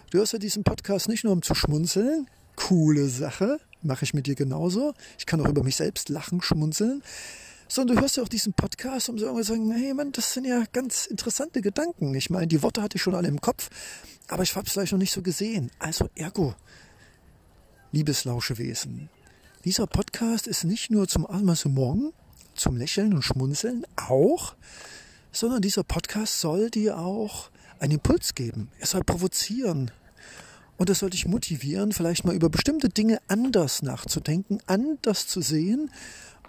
du 0.10 0.18
hörst 0.18 0.34
ja 0.34 0.40
diesen 0.40 0.64
Podcast 0.64 1.08
nicht 1.08 1.24
nur 1.24 1.32
um 1.32 1.44
zu 1.44 1.54
schmunzeln. 1.54 2.28
Coole 2.56 3.08
Sache, 3.08 3.60
mache 3.82 4.04
ich 4.04 4.14
mit 4.14 4.28
dir 4.28 4.36
genauso. 4.36 4.94
Ich 5.18 5.26
kann 5.26 5.40
auch 5.40 5.50
über 5.50 5.64
mich 5.64 5.76
selbst 5.76 6.10
lachen, 6.10 6.42
schmunzeln. 6.42 7.04
Sondern 7.74 7.96
du 7.96 8.02
hörst 8.04 8.18
ja 8.18 8.24
auch 8.24 8.30
diesen 8.30 8.54
Podcast, 8.54 9.10
um 9.10 9.18
so 9.18 9.26
irgendwie 9.26 9.44
zu 9.44 9.54
sagen, 9.54 9.72
hey 9.72 9.96
Mann, 9.96 10.12
das 10.12 10.32
sind 10.32 10.46
ja 10.46 10.64
ganz 10.74 11.08
interessante 11.08 11.60
Gedanken. 11.60 12.14
Ich 12.14 12.30
meine, 12.30 12.46
die 12.46 12.62
Worte 12.62 12.84
hatte 12.84 12.98
ich 12.98 13.02
schon 13.02 13.16
alle 13.16 13.28
im 13.28 13.42
Kopf, 13.42 13.72
aber 14.28 14.44
ich 14.44 14.56
habe 14.56 14.68
es 14.68 14.74
vielleicht 14.74 14.92
noch 14.92 15.00
nicht 15.00 15.12
so 15.12 15.24
gesehen. 15.24 15.72
Also 15.80 16.08
ergo, 16.14 16.54
liebes 17.92 18.26
Lauschewesen. 18.26 19.10
Dieser 19.66 19.88
Podcast 19.88 20.46
ist 20.46 20.66
nicht 20.66 20.92
nur 20.92 21.08
zum 21.08 21.26
Amüsement, 21.26 22.14
zum 22.54 22.78
Lächeln 22.78 23.12
und 23.12 23.24
Schmunzeln 23.24 23.88
auch, 23.96 24.54
sondern 25.32 25.64
dieser 25.64 25.84
Podcast 25.84 26.42
soll 26.42 26.70
dir 26.70 27.00
auch 27.00 27.50
einen 27.80 27.94
Impuls 27.94 28.36
geben. 28.36 28.70
Er 28.78 28.86
soll 28.86 29.04
provozieren. 29.04 29.90
Und 30.78 30.90
er 30.90 30.96
soll 30.96 31.10
dich 31.10 31.26
motivieren, 31.26 31.92
vielleicht 31.92 32.24
mal 32.24 32.36
über 32.36 32.50
bestimmte 32.50 32.90
Dinge 32.90 33.20
anders 33.28 33.82
nachzudenken, 33.82 34.60
anders 34.68 35.28
zu 35.28 35.42
sehen 35.42 35.90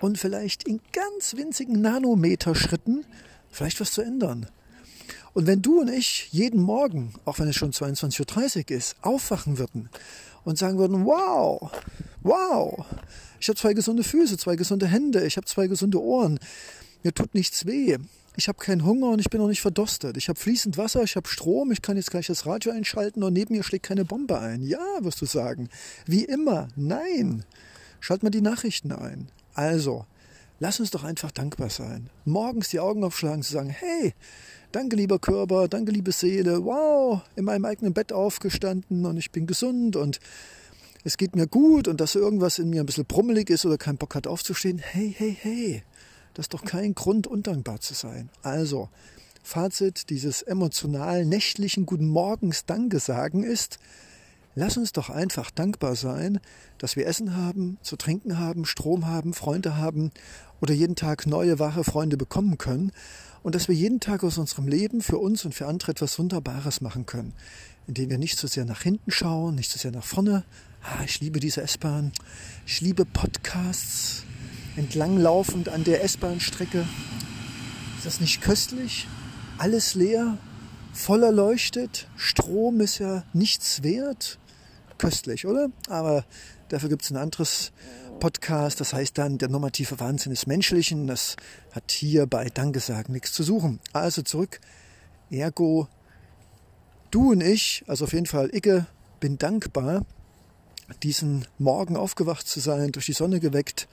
und 0.01 0.19
vielleicht 0.19 0.65
in 0.65 0.81
ganz 0.93 1.37
winzigen 1.37 1.81
Nanometerschritten 1.81 3.05
vielleicht 3.51 3.81
was 3.81 3.93
zu 3.93 4.03
ändern. 4.03 4.47
Und 5.33 5.47
wenn 5.47 5.63
du 5.63 5.81
und 5.81 5.89
ich 5.89 6.29
jeden 6.31 6.61
Morgen, 6.61 7.15
auch 7.25 7.39
wenn 7.39 7.49
es 7.49 7.57
schon 7.57 7.73
22.30 7.73 8.71
Uhr 8.71 8.77
ist, 8.77 8.97
aufwachen 9.03 9.59
würden 9.59 9.91
und 10.45 10.59
sagen 10.59 10.79
würden, 10.79 11.05
wow, 11.05 11.71
wow, 12.23 12.87
ich 13.41 13.49
habe 13.49 13.59
zwei 13.59 13.75
gesunde 13.75 14.05
Füße, 14.05 14.39
zwei 14.39 14.57
gesunde 14.57 14.87
Hände, 14.87 15.27
ich 15.27 15.37
habe 15.37 15.47
zwei 15.47 15.67
gesunde 15.67 16.01
Ohren, 16.01 16.39
mir 17.03 17.13
tut 17.13 17.35
nichts 17.35 17.67
weh, 17.67 17.99
ich 18.37 18.49
habe 18.49 18.59
keinen 18.59 18.85
Hunger 18.85 19.09
und 19.09 19.21
ich 19.21 19.31
bin 19.31 19.41
auch 19.41 19.49
nicht 19.49 19.61
verdurstet, 19.61 20.17
ich 20.17 20.29
habe 20.29 20.39
fließend 20.39 20.79
Wasser, 20.79 21.03
ich 21.03 21.17
habe 21.17 21.29
Strom, 21.29 21.73
ich 21.73 21.83
kann 21.83 21.97
jetzt 21.97 22.11
gleich 22.11 22.29
das 22.29 22.47
Radio 22.47 22.73
einschalten 22.73 23.23
und 23.23 23.33
neben 23.33 23.55
mir 23.55 23.65
schlägt 23.65 23.87
keine 23.87 24.05
Bombe 24.05 24.39
ein. 24.39 24.63
Ja, 24.63 24.79
wirst 25.01 25.21
du 25.21 25.27
sagen. 25.27 25.69
Wie 26.07 26.25
immer, 26.25 26.69
nein. 26.77 27.45
Schalt 28.01 28.23
mal 28.23 28.31
die 28.31 28.41
Nachrichten 28.41 28.93
ein. 28.93 29.29
Also, 29.55 30.05
lass 30.61 30.81
uns 30.81 30.91
doch 30.91 31.05
einfach 31.05 31.31
dankbar 31.31 31.71
sein. 31.71 32.11
Morgens 32.25 32.69
die 32.69 32.81
Augen 32.81 33.05
aufschlagen, 33.05 33.43
zu 33.43 33.53
sagen, 33.53 33.71
hey, 33.71 34.15
Danke, 34.75 34.97
lieber 34.97 35.21
Körper, 35.21 35.69
danke, 35.69 35.93
liebe 35.93 36.11
Seele. 36.11 36.65
Wow, 36.65 37.21
in 37.37 37.45
meinem 37.45 37.65
eigenen 37.65 37.95
Bett 37.95 38.13
aufgestanden 38.13 39.07
und 39.07 39.17
ich 39.17 39.31
bin 39.31 39.47
gesund 39.47 39.95
und 39.95 40.19
es 41.05 41.17
geht 41.17 41.37
mir 41.37 41.47
gut 41.47 41.87
und 41.87 42.01
dass 42.01 42.17
irgendwas 42.17 42.59
in 42.59 42.71
mir 42.71 42.81
ein 42.81 42.87
bisschen 42.87 43.05
brummelig 43.05 43.51
ist 43.51 43.65
oder 43.65 43.79
keinen 43.79 43.99
Bock 43.99 44.17
hat 44.17 44.27
aufzustehen. 44.27 44.79
Hey, 44.79 45.15
hey, 45.17 45.39
hey, 45.41 45.83
das 46.35 46.47
ist 46.47 46.55
doch 46.55 46.65
kein 46.65 46.97
Grund, 46.97 47.29
undankbar 47.29 47.79
zu 47.79 47.95
sein. 47.95 48.31
Also, 48.43 48.89
Fazit 49.45 50.11
dieses 50.11 50.43
emotional 50.43 51.25
nächtlichen 51.25 51.87
Guten 51.87 52.09
Morgens 52.09 52.67
Danke 52.67 52.99
sagen 52.99 53.45
ist, 53.45 53.79
lass 54.55 54.77
uns 54.77 54.93
doch 54.93 55.11
einfach 55.11 55.51
dankbar 55.51 55.97
sein, 55.97 56.41
dass 56.79 56.97
wir 56.97 57.07
Essen 57.07 57.37
haben, 57.37 57.79
zu 57.83 57.97
trinken 57.97 58.39
haben, 58.39 58.65
Strom 58.65 59.07
haben, 59.07 59.35
Freunde 59.35 59.77
haben 59.77 60.11
oder 60.61 60.75
jeden 60.75 60.97
Tag 60.97 61.27
neue, 61.27 61.59
wahre 61.59 61.85
Freunde 61.85 62.17
bekommen 62.17 62.59
können 62.59 62.93
und 63.43 63.55
dass 63.55 63.69
wir 63.69 63.75
jeden 63.75 64.01
Tag 64.01 64.25
aus 64.25 64.39
unserem 64.39 64.67
Leben 64.67 65.03
für 65.03 65.19
uns 65.19 65.45
und 65.45 65.55
für 65.55 65.67
andere 65.67 65.93
etwas 65.93 66.19
Wunderbares 66.19 66.81
machen 66.81 67.05
können, 67.05 67.35
indem 67.87 68.11
wir 68.11 68.19
nicht 68.19 68.39
so 68.39 68.47
sehr 68.47 68.65
nach 68.65 68.83
hinten 68.83 69.11
schauen, 69.11 69.55
nicht 69.55 69.71
so 69.71 69.79
sehr 69.79 69.93
nach 69.93 70.05
vorne. 70.05 70.45
Ah, 70.83 71.05
ich 71.05 71.21
liebe 71.21 71.41
diese 71.41 71.63
S-Bahn. 71.63 72.13
Ich 72.67 72.81
liebe 72.81 73.05
Podcasts 73.05 74.25
entlanglaufend 74.77 75.69
an 75.69 75.85
der 75.85 76.03
S-Bahn-Strecke. 76.05 76.87
Ist 77.99 78.07
das 78.07 78.21
nicht 78.21 78.41
köstlich? 78.41 79.07
Alles 79.59 79.95
leer, 79.95 80.39
voller 80.93 81.31
leuchtet. 81.31 82.09
Strom 82.17 82.81
ist 82.81 82.99
ja 82.99 83.25
nichts 83.33 83.83
wert. 83.83 84.39
Köstlich, 85.05 85.47
oder? 85.47 85.69
Aber 85.89 86.25
dafür 86.71 86.89
gibt 86.89 87.03
es 87.03 87.11
ein 87.11 87.19
anderes 87.19 87.73
Podcast. 88.21 88.81
Das 88.81 88.95
heißt 88.95 89.19
dann, 89.19 89.37
der 89.37 89.51
normative 89.51 90.01
Wahnsinn 90.01 90.31
des 90.31 90.47
Menschlichen. 90.47 91.07
Das 91.07 91.37
hat 91.73 91.91
hier 91.91 92.27
bei 92.27 92.49
Dankesagen 92.49 93.13
nichts 93.13 93.35
zu 93.35 93.43
suchen. 93.43 93.81
Also 93.93 94.23
zurück. 94.23 94.61
Ergo, 95.31 95.89
du 97.11 97.33
und 97.33 97.43
ich, 97.43 97.85
also 97.87 98.07
auf 98.07 98.15
jeden 98.15 98.25
Fall 98.25 98.49
Icke, 98.55 98.87
bin 99.21 99.37
dankbar, 99.37 100.07
diesen 101.03 101.47
Morgen 101.59 101.99
aufgewacht 101.99 102.49
zu 102.49 102.61
sein, 102.61 102.91
durch 102.93 103.05
die 103.05 103.13
Sonne 103.13 103.41
geweckt, 103.41 103.89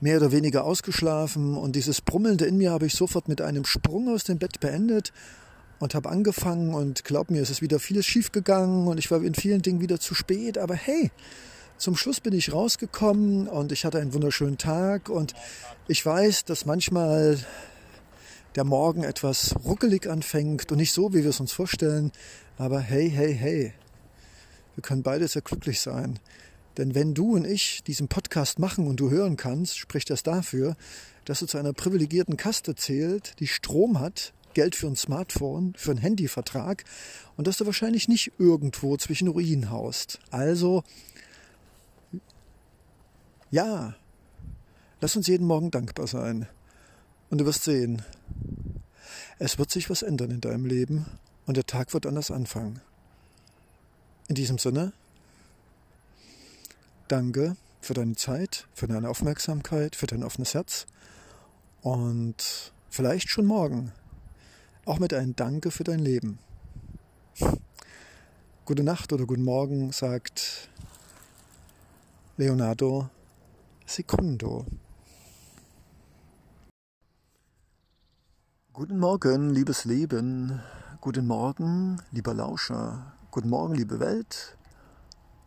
mehr 0.00 0.18
oder 0.18 0.30
weniger 0.30 0.64
ausgeschlafen 0.64 1.56
und 1.56 1.74
dieses 1.74 2.00
Brummelnde 2.00 2.46
in 2.46 2.56
mir 2.56 2.70
habe 2.70 2.86
ich 2.86 2.94
sofort 2.94 3.26
mit 3.28 3.40
einem 3.40 3.64
Sprung 3.64 4.08
aus 4.08 4.24
dem 4.24 4.38
Bett 4.38 4.60
beendet 4.60 5.12
und 5.80 5.94
habe 5.94 6.08
angefangen 6.08 6.72
und 6.74 7.04
glaub 7.04 7.30
mir, 7.30 7.42
es 7.42 7.50
ist 7.50 7.62
wieder 7.62 7.80
vieles 7.80 8.06
schiefgegangen 8.06 8.86
und 8.86 8.98
ich 8.98 9.10
war 9.10 9.20
in 9.22 9.34
vielen 9.34 9.62
Dingen 9.62 9.80
wieder 9.80 9.98
zu 9.98 10.14
spät, 10.14 10.58
aber 10.58 10.74
hey, 10.74 11.10
zum 11.78 11.96
Schluss 11.96 12.20
bin 12.20 12.34
ich 12.34 12.52
rausgekommen 12.52 13.48
und 13.48 13.72
ich 13.72 13.86
hatte 13.86 13.98
einen 13.98 14.12
wunderschönen 14.12 14.58
Tag 14.58 15.08
und 15.08 15.34
ich 15.88 16.04
weiß, 16.04 16.44
dass 16.44 16.66
manchmal 16.66 17.38
der 18.54 18.64
Morgen 18.64 19.02
etwas 19.02 19.54
ruckelig 19.64 20.06
anfängt 20.06 20.70
und 20.70 20.76
nicht 20.76 20.92
so, 20.92 21.14
wie 21.14 21.22
wir 21.22 21.30
es 21.30 21.40
uns 21.40 21.52
vorstellen. 21.52 22.12
Aber 22.58 22.80
hey, 22.80 23.10
hey, 23.10 23.34
hey, 23.34 23.72
wir 24.74 24.82
können 24.82 25.02
beide 25.02 25.26
sehr 25.26 25.40
glücklich 25.40 25.80
sein. 25.80 26.18
Denn 26.76 26.94
wenn 26.94 27.14
du 27.14 27.34
und 27.36 27.46
ich 27.46 27.82
diesen 27.84 28.08
Podcast 28.08 28.58
machen 28.58 28.86
und 28.86 29.00
du 29.00 29.10
hören 29.10 29.38
kannst, 29.38 29.78
spricht 29.78 30.10
das 30.10 30.22
dafür, 30.22 30.76
dass 31.24 31.40
du 31.40 31.46
zu 31.46 31.56
einer 31.56 31.72
privilegierten 31.72 32.36
Kaste 32.36 32.74
zählt, 32.74 33.40
die 33.40 33.46
Strom 33.46 34.00
hat, 34.00 34.34
Geld 34.54 34.74
für 34.74 34.86
ein 34.86 34.96
Smartphone, 34.96 35.74
für 35.76 35.90
einen 35.90 36.00
Handyvertrag 36.00 36.84
und 37.36 37.46
dass 37.46 37.58
du 37.58 37.66
wahrscheinlich 37.66 38.08
nicht 38.08 38.32
irgendwo 38.38 38.96
zwischen 38.96 39.28
Ruinen 39.28 39.70
haust. 39.70 40.20
Also, 40.30 40.84
ja, 43.50 43.94
lass 45.00 45.16
uns 45.16 45.26
jeden 45.26 45.46
Morgen 45.46 45.70
dankbar 45.70 46.06
sein. 46.06 46.46
Und 47.30 47.38
du 47.38 47.46
wirst 47.46 47.64
sehen, 47.64 48.02
es 49.38 49.58
wird 49.58 49.70
sich 49.70 49.88
was 49.88 50.02
ändern 50.02 50.30
in 50.30 50.40
deinem 50.40 50.66
Leben 50.66 51.06
und 51.46 51.56
der 51.56 51.66
Tag 51.66 51.94
wird 51.94 52.06
anders 52.06 52.30
anfangen. 52.30 52.80
In 54.28 54.34
diesem 54.34 54.58
Sinne, 54.58 54.92
danke 57.08 57.56
für 57.80 57.94
deine 57.94 58.16
Zeit, 58.16 58.68
für 58.74 58.86
deine 58.86 59.08
Aufmerksamkeit, 59.08 59.96
für 59.96 60.06
dein 60.06 60.22
offenes 60.22 60.54
Herz 60.54 60.86
und 61.82 62.72
vielleicht 62.90 63.30
schon 63.30 63.46
morgen 63.46 63.92
auch 64.84 64.98
mit 64.98 65.12
einem 65.12 65.36
Danke 65.36 65.70
für 65.70 65.84
dein 65.84 65.98
Leben. 65.98 66.38
Gute 68.64 68.82
Nacht 68.82 69.12
oder 69.12 69.26
guten 69.26 69.44
Morgen, 69.44 69.92
sagt 69.92 70.68
Leonardo 72.36 73.08
Secundo. 73.86 74.66
Guten 78.72 78.98
Morgen, 78.98 79.50
liebes 79.50 79.84
Leben. 79.84 80.60
Guten 81.00 81.26
Morgen, 81.26 82.00
lieber 82.12 82.32
Lauscher. 82.32 83.12
Guten 83.30 83.48
Morgen, 83.48 83.74
liebe 83.74 84.00
Welt. 84.00 84.56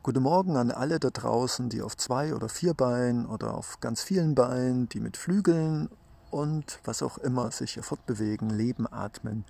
Guten 0.04 0.22
Morgen 0.22 0.58
an 0.58 0.70
alle 0.72 1.00
da 1.00 1.10
draußen, 1.10 1.70
die 1.70 1.82
auf 1.82 1.96
zwei 1.96 2.36
oder 2.36 2.50
vier 2.50 2.74
Beinen 2.74 3.26
oder 3.26 3.56
auf 3.56 3.80
ganz 3.80 4.04
vielen 4.04 4.36
Beinen, 4.36 4.90
die 4.90 5.00
mit 5.00 5.16
Flügeln 5.16 5.90
und 6.34 6.80
was 6.84 7.02
auch 7.04 7.18
immer 7.20 7.52
sich 7.52 7.76
hier 7.76 7.84
fortbewegen, 7.84 8.50
leben, 8.50 8.92
atmen 8.92 9.46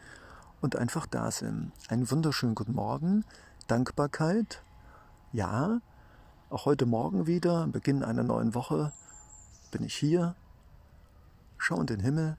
und 0.62 0.76
einfach 0.76 1.06
da 1.06 1.32
sind. 1.32 1.72
Einen 1.88 2.12
wunderschönen 2.12 2.56
guten 2.56 2.74
Morgen, 2.74 3.26
Dankbarkeit. 3.68 4.62
Ja, 5.32 5.80
auch 6.50 6.66
heute 6.66 6.86
Morgen 6.86 7.26
wieder, 7.26 7.64
am 7.64 7.72
Beginn 7.72 8.04
einer 8.04 8.24
neuen 8.24 8.54
Woche, 8.54 8.92
bin 9.72 9.84
ich 9.84 9.96
hier, 9.96 10.36
schaue 11.58 11.82
in 11.82 11.88
den 11.88 12.00
Himmel 12.02 12.38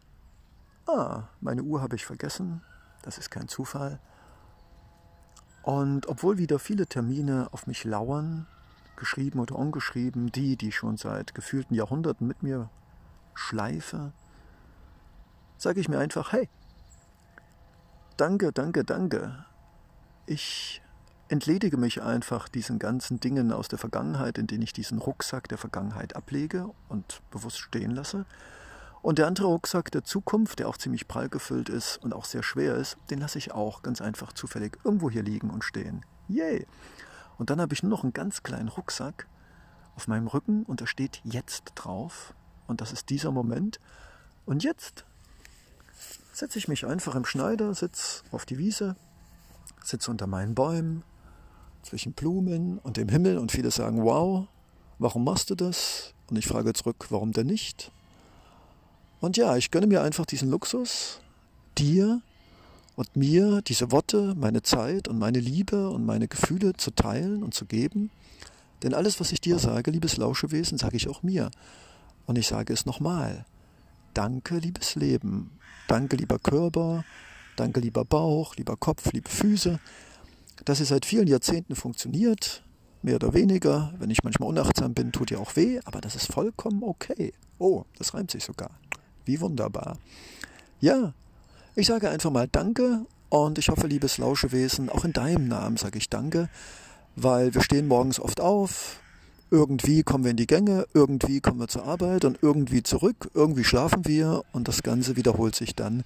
ah, 0.87 1.25
meine 1.41 1.63
Uhr 1.63 1.83
habe 1.83 1.97
ich 1.97 2.05
vergessen, 2.05 2.63
das 3.03 3.19
ist 3.19 3.31
kein 3.31 3.49
Zufall. 3.49 4.01
Und 5.63 6.07
obwohl 6.09 6.39
wieder 6.39 6.59
viele 6.59 6.87
Termine 6.87 7.49
auf 7.53 7.67
mich 7.67 7.85
lauern, 7.85 8.47
geschrieben 8.97 9.41
oder 9.41 9.57
ungeschrieben, 9.57 10.31
die, 10.31 10.57
die 10.57 10.73
schon 10.73 10.97
seit 10.97 11.35
gefühlten 11.35 11.75
Jahrhunderten 11.75 12.27
mit 12.27 12.43
mir 12.43 12.69
schleife, 13.35 14.13
sage 15.65 15.81
ich 15.81 15.89
mir 15.89 15.99
einfach, 15.99 16.33
hey, 16.33 16.49
danke, 18.19 18.53
danke, 18.53 18.85
danke. 18.85 19.45
Ich 20.27 20.83
entledige 21.29 21.79
mich 21.79 22.03
einfach 22.03 22.49
diesen 22.49 22.79
ganzen 22.79 23.19
Dingen 23.19 23.51
aus 23.51 23.69
der 23.69 23.79
Vergangenheit, 23.79 24.37
in 24.37 24.47
denen 24.47 24.63
ich 24.63 24.75
diesen 24.75 24.99
Rucksack 24.99 25.49
der 25.49 25.57
Vergangenheit 25.59 26.17
ablege 26.17 26.69
und 26.89 27.23
bewusst 27.31 27.59
stehen 27.59 27.93
lasse 27.93 28.27
und 29.01 29.19
der 29.19 29.27
andere 29.27 29.47
Rucksack 29.47 29.91
der 29.91 30.05
Zukunft, 30.05 30.59
der 30.59 30.69
auch 30.69 30.77
ziemlich 30.77 31.09
prall 31.09 31.31
gefüllt 31.31 31.71
ist 31.71 31.97
und 31.97 32.13
auch 32.13 32.27
sehr 32.27 32.43
schwer 32.43 32.75
ist, 32.77 32.99
den 33.11 33.19
lasse 33.19 33.39
ich 33.39 33.53
auch 33.53 33.83
ganz 33.83 34.03
einfach 34.03 34.35
zufällig 34.35 34.79
irgendwo 34.85 35.11
hier 35.11 35.23
liegen 35.23 35.49
und 35.49 35.65
stehen. 35.65 36.05
Yay! 36.29 36.67
Und 37.39 37.49
dann 37.49 37.61
habe 37.61 37.73
ich 37.73 37.83
nur 37.83 37.91
noch 37.91 38.03
einen 38.03 38.13
ganz 38.13 38.43
kleinen 38.43 38.69
Rucksack 38.69 39.27
auf 39.97 40.09
meinem 40.09 40.27
Rücken 40.27 40.63
und 40.65 40.83
da 40.83 40.87
steht 40.87 41.23
jetzt 41.25 41.73
drauf. 41.75 42.35
Und 42.67 42.83
das 42.83 42.93
ist 42.93 43.09
dieser 43.09 43.31
Moment. 43.31 43.81
Und 44.47 44.63
jetzt 44.63 45.05
setze 46.33 46.59
ich 46.59 46.69
mich 46.69 46.87
einfach 46.87 47.15
im 47.15 47.25
Schneider, 47.25 47.75
sitze 47.75 48.23
auf 48.31 48.45
die 48.45 48.59
Wiese, 48.59 48.97
sitze 49.83 50.11
unter 50.11 50.27
meinen 50.27 50.55
Bäumen, 50.55 51.05
zwischen 51.85 52.13
Blumen 52.13 52.79
und 52.79 52.97
dem 52.97 53.09
Himmel 53.09 53.39
und 53.39 53.53
viele 53.53 53.71
sagen, 53.71 54.03
wow, 54.03 54.47
warum 54.99 55.25
machst 55.25 55.51
du 55.51 55.55
das? 55.55 56.15
Und 56.29 56.39
ich 56.39 56.47
frage 56.47 56.73
zurück, 56.73 57.07
warum 57.11 57.33
denn 57.33 57.47
nicht? 57.47 57.93
Und 59.21 59.37
ja, 59.37 59.57
ich 59.57 59.71
gönne 59.71 59.87
mir 59.87 60.03
einfach 60.03 60.27
diesen 60.27 60.51
Luxus, 60.51 61.21
dir 61.79 62.21
und 62.97 63.17
mir 63.17 63.63
diese 63.63 63.91
Worte, 63.93 64.35
meine 64.37 64.63
Zeit 64.63 65.09
und 65.09 65.19
meine 65.19 65.41
Liebe 65.41 65.91
und 65.91 66.05
meine 66.05 66.29
Gefühle 66.29 66.75
zu 66.75 66.91
teilen 66.91 67.43
und 67.43 67.55
zu 67.55 67.67
geben. 67.67 68.11
Denn 68.83 68.95
alles, 68.95 69.21
was 69.21 69.33
ich 69.33 69.41
dir 69.41 69.59
sage, 69.59 69.91
liebes 69.91 70.17
Lauschewesen, 70.17 70.79
sage 70.79 70.97
ich 70.97 71.09
auch 71.09 71.23
mir. 71.23 71.51
Und 72.27 72.37
ich 72.39 72.47
sage 72.47 72.73
es 72.73 72.87
nochmal. 72.87 73.45
Danke, 74.15 74.59
liebes 74.59 74.95
Leben. 74.95 75.51
Danke, 75.89 76.17
lieber 76.17 76.39
Körper. 76.39 77.05
Danke, 77.57 77.81
lieber 77.81 78.05
Bauch, 78.05 78.57
lieber 78.57 78.77
Kopf, 78.77 79.13
liebe 79.13 79.31
Füße. 79.31 79.79
Dass 80.65 80.81
ihr 80.81 80.87
seit 80.87 81.07
vielen 81.07 81.27
Jahrzehnten 81.27 81.77
funktioniert, 81.77 82.65
mehr 83.03 83.17
oder 83.17 83.35
weniger. 83.35 83.93
Wenn 83.99 84.11
ich 84.11 84.25
manchmal 84.25 84.49
unachtsam 84.49 84.95
bin, 84.95 85.13
tut 85.13 85.31
ihr 85.31 85.41
auch 85.41 85.57
weh, 85.57 85.81
aber 85.85 86.01
das 86.01 86.17
ist 86.17 86.33
vollkommen 86.33 86.83
okay. 86.83 87.33
Oh, 87.59 87.85
das 87.99 88.15
reimt 88.15 88.31
sich 88.31 88.45
sogar. 88.45 88.71
Wie 89.25 89.41
wunderbar. 89.41 89.99
Ja, 90.81 91.15
ich 91.77 91.87
sage 91.87 92.11
einfach 92.11 92.31
mal 92.31 92.49
Danke 92.49 93.07
und 93.29 93.59
ich 93.59 93.69
hoffe, 93.69 93.87
liebes 93.87 94.19
Lauschewesen, 94.19 94.89
auch 94.89 95.05
in 95.05 95.13
deinem 95.13 95.49
Namen 95.49 95.77
sage 95.77 95.99
ich 95.99 96.09
Danke, 96.09 96.49
weil 97.17 97.55
wir 97.55 97.63
stehen 97.63 97.89
morgens 97.89 98.21
oft 98.21 98.41
auf, 98.41 99.01
irgendwie 99.55 100.03
kommen 100.03 100.25
wir 100.25 100.33
in 100.33 100.37
die 100.37 100.49
Gänge, 100.49 100.85
irgendwie 100.95 101.41
kommen 101.41 101.61
wir 101.61 101.69
zur 101.69 101.85
Arbeit 101.85 102.25
und 102.25 102.43
irgendwie 102.43 102.83
zurück, 102.83 103.31
irgendwie 103.35 103.63
schlafen 103.63 104.05
wir 104.05 104.43
und 104.51 104.67
das 104.67 104.83
Ganze 104.83 105.15
wiederholt 105.15 105.55
sich 105.55 105.77
dann 105.77 106.03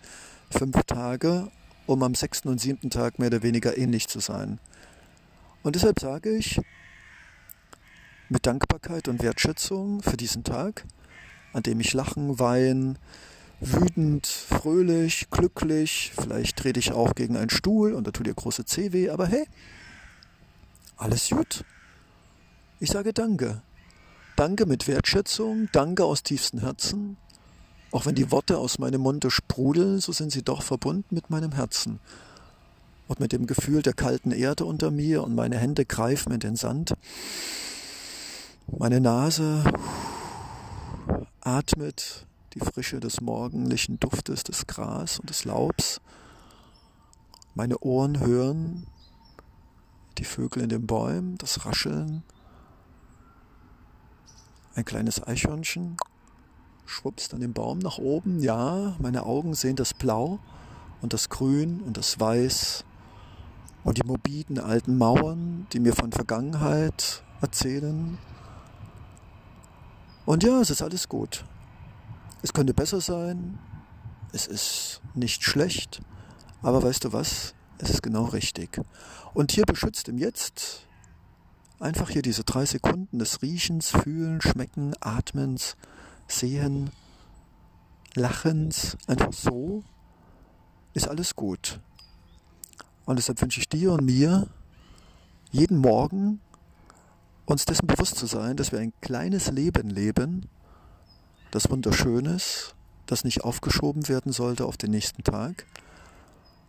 fünf 0.51 0.83
Tage, 0.85 1.51
um 1.87 2.03
am 2.03 2.15
sechsten 2.15 2.51
und 2.51 2.61
siebten 2.61 2.91
Tag 2.91 3.19
mehr 3.19 3.29
oder 3.29 3.43
weniger 3.43 3.79
ähnlich 3.79 4.07
zu 4.07 4.21
sein. 4.21 4.59
Und 5.63 5.77
deshalb 5.77 5.99
sage 5.99 6.29
ich 6.37 6.61
mit 8.29 8.45
Dankbarkeit 8.45 9.09
und 9.09 9.23
Wertschätzung 9.23 10.03
für 10.03 10.19
diesen 10.19 10.45
Tag, 10.45 10.85
an 11.55 11.63
dem 11.63 11.81
ich 11.81 11.95
lachen, 11.95 12.39
weinen, 12.39 12.99
wütend, 13.61 14.27
fröhlich, 14.27 15.31
glücklich, 15.31 16.13
vielleicht 16.21 16.59
trete 16.59 16.81
ich 16.81 16.93
auch 16.93 17.15
gegen 17.15 17.39
einen 17.39 17.49
Stuhl 17.49 17.95
und 17.95 18.07
da 18.07 18.11
tut 18.11 18.27
ihr 18.27 18.35
große 18.35 18.67
Zeh 18.67 18.93
weh, 18.93 19.09
aber 19.09 19.27
hey, 19.27 19.47
alles 20.99 21.31
gut. 21.31 21.65
Ich 22.81 22.91
sage 22.91 23.13
Danke. 23.13 23.61
Danke 24.37 24.65
mit 24.65 24.87
Wertschätzung, 24.87 25.69
Danke 25.73 26.05
aus 26.05 26.23
tiefstem 26.23 26.61
Herzen. 26.61 27.17
Auch 27.91 28.07
wenn 28.07 28.15
die 28.15 28.31
Worte 28.31 28.59
aus 28.59 28.79
meinem 28.79 29.01
Munde 29.01 29.33
sprudeln, 29.33 29.99
so 29.99 30.13
sind 30.13 30.31
sie 30.31 30.43
doch 30.43 30.63
verbunden 30.63 31.13
mit 31.15 31.29
meinem 31.29 31.53
Herzen 31.53 31.99
und 33.09 33.19
mit 33.19 33.33
dem 33.33 33.47
Gefühl 33.47 33.83
der 33.83 33.95
kalten 33.95 34.31
Erde 34.31 34.65
unter 34.65 34.93
mir 34.93 35.25
und 35.25 35.35
meine 35.35 35.59
Hände 35.59 35.87
greifen 35.87 36.33
in 36.33 36.39
den 36.39 36.55
Sand. 36.55 36.95
Meine 38.69 39.01
Nase 39.01 39.65
atmet 41.41 42.27
die 42.55 42.61
Frische 42.61 43.01
des 43.01 43.21
morgendlichen 43.21 43.99
Duftes 43.99 44.45
des 44.45 44.69
Gras 44.69 45.19
und 45.19 45.31
des 45.31 45.45
Laubs. 45.45 46.01
Meine 47.57 47.79
Ohren 47.79 48.21
hören 48.21 48.87
die 50.19 50.25
Vögel 50.25 50.63
in 50.63 50.69
den 50.69 50.87
Bäumen, 50.87 51.39
das 51.39 51.65
Rascheln. 51.67 52.23
Ein 54.79 54.85
kleines 54.85 55.27
Eichhörnchen 55.27 55.97
schwupst 56.87 57.35
an 57.35 57.41
dem 57.41 57.53
Baum 57.53 57.81
nach 57.81 57.99
oben. 57.99 58.39
Ja, 58.39 58.95
meine 59.01 59.25
Augen 59.25 59.55
sehen 59.55 59.75
das 59.75 59.93
Blau 59.93 60.39
und 61.03 61.13
das 61.13 61.31
Grün 61.31 61.81
und 61.81 61.97
das 61.97 62.21
Weiß 62.21 62.85
und 63.83 63.99
die 63.99 64.07
morbiden 64.07 64.61
alten 64.61 64.97
Mauern, 64.97 65.67
die 65.73 65.81
mir 65.81 65.95
von 65.95 66.13
Vergangenheit 66.13 67.25
erzählen 67.41 68.19
und 70.27 70.45
ja, 70.45 70.61
es 70.61 70.71
ist 70.71 70.81
alles 70.81 71.09
gut. 71.09 71.45
Es 72.43 72.53
könnte 72.53 72.73
besser 72.73 73.01
sein. 73.01 73.59
Es 74.33 74.47
ist 74.47 75.01
nicht 75.13 75.43
schlecht. 75.43 76.03
Aber 76.63 76.85
weißt 76.85 77.05
du 77.05 77.13
was? 77.13 77.53
Es 77.79 77.91
ist 77.91 78.05
genau 78.05 78.27
richtig. 78.27 78.81
Und 79.35 79.51
hier 79.51 79.65
beschützt 79.65 80.09
im 80.09 80.19
Jetzt 80.19 80.88
einfach 81.81 82.11
hier 82.11 82.23
diese 82.23 82.45
drei 82.45 82.65
Sekunden 82.65 83.19
des 83.19 83.43
Riechens, 83.43 83.91
Fühlen, 83.91 84.41
Schmecken, 84.41 84.95
Atmens, 85.01 85.77
Sehen, 86.27 86.91
Lachens, 88.15 88.97
einfach 89.07 89.33
so, 89.33 89.85
ist 90.95 91.09
alles 91.09 91.37
gut. 91.37 91.81
Und 93.05 93.17
deshalb 93.17 93.41
wünsche 93.41 93.61
ich 93.61 93.69
dir 93.69 93.93
und 93.93 94.05
mir 94.05 94.49
jeden 95.51 95.79
Morgen 95.79 96.41
uns 97.47 97.65
dessen 97.65 97.87
bewusst 97.87 98.17
zu 98.17 98.27
sein, 98.27 98.57
dass 98.57 98.73
wir 98.73 98.81
ein 98.81 98.93
kleines 99.01 99.51
Leben 99.51 99.89
leben, 99.89 100.49
das 101.51 101.71
wunderschön 101.71 102.27
ist, 102.27 102.75
das 103.07 103.25
nicht 103.25 103.45
aufgeschoben 103.45 104.09
werden 104.09 104.33
sollte 104.33 104.67
auf 104.67 104.77
den 104.77 104.91
nächsten 104.91 105.23
Tag. 105.23 105.65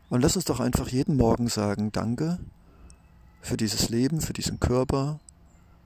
Und 0.10 0.22
lass 0.22 0.38
uns 0.38 0.46
doch 0.46 0.62
einfach 0.62 0.88
jeden 0.88 1.18
Morgen 1.18 1.50
sagen, 1.50 1.92
danke 1.92 2.40
für 3.42 3.58
dieses 3.58 3.90
Leben, 3.90 4.22
für 4.22 4.34
diesen 4.34 4.60
Körper, 4.60 5.20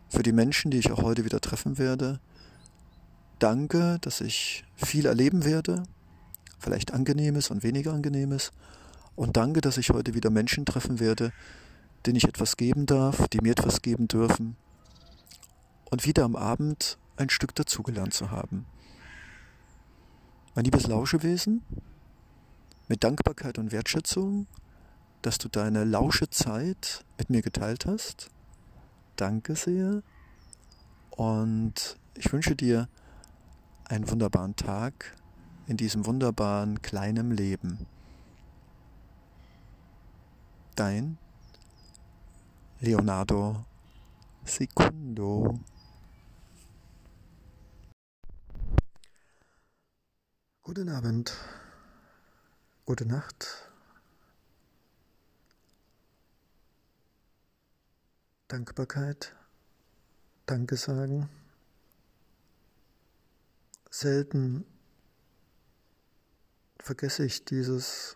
für 0.10 0.24
die 0.24 0.32
Menschen, 0.32 0.72
die 0.72 0.78
ich 0.78 0.92
auch 0.92 1.02
heute 1.02 1.26
wieder 1.26 1.42
treffen 1.42 1.78
werde. 1.78 2.20
Danke, 3.40 3.98
dass 4.02 4.22
ich 4.22 4.64
viel 4.76 5.06
erleben 5.06 5.44
werde, 5.44 5.84
vielleicht 6.60 6.94
angenehmes 6.94 7.50
und 7.50 7.64
weniger 7.64 7.94
angenehmes. 7.94 8.52
Und 9.16 9.38
danke, 9.38 9.62
dass 9.62 9.78
ich 9.78 9.90
heute 9.90 10.14
wieder 10.14 10.30
Menschen 10.30 10.66
treffen 10.66 11.00
werde, 11.00 11.32
denen 12.06 12.18
ich 12.18 12.28
etwas 12.28 12.58
geben 12.58 12.86
darf, 12.86 13.28
die 13.30 13.42
mir 13.42 13.52
etwas 13.52 13.82
geben 13.82 14.08
dürfen. 14.08 14.56
Und 15.90 16.06
wieder 16.06 16.24
am 16.24 16.36
Abend 16.36 16.98
ein 17.18 17.30
Stück 17.30 17.54
dazugelernt 17.56 18.14
zu 18.14 18.32
haben. 18.32 18.66
Mein 20.56 20.66
liebes 20.66 20.88
Lauschewesen, 20.88 21.62
mit 22.88 23.04
Dankbarkeit 23.04 23.58
und 23.58 23.72
Wertschätzung, 23.72 24.48
dass 25.24 25.38
du 25.38 25.48
deine 25.48 25.86
lausche 25.86 26.30
Zeit 26.30 27.04
mit 27.18 27.30
mir 27.30 27.42
geteilt 27.42 27.86
hast. 27.86 28.30
Danke 29.16 29.56
sehr. 29.56 30.04
Und 31.12 31.98
ich 32.16 32.32
wünsche 32.32 32.56
dir 32.56 32.90
einen 33.86 34.10
wunderbaren 34.10 34.56
Tag 34.56 35.16
in 35.66 35.78
diesem 35.78 36.06
wunderbaren 36.06 36.82
kleinen 36.82 37.32
Leben. 37.32 37.88
Dein 40.76 41.18
Leonardo 42.80 43.66
Secundo. 44.44 45.60
Guten 50.64 50.90
Abend, 50.90 51.34
gute 52.86 53.06
Nacht. 53.06 53.73
Dankbarkeit, 58.54 59.36
Danke 60.46 60.78
sagen. 60.78 61.28
Selten 63.90 64.64
vergesse 66.78 67.26
ich 67.26 67.46
dieses 67.46 68.16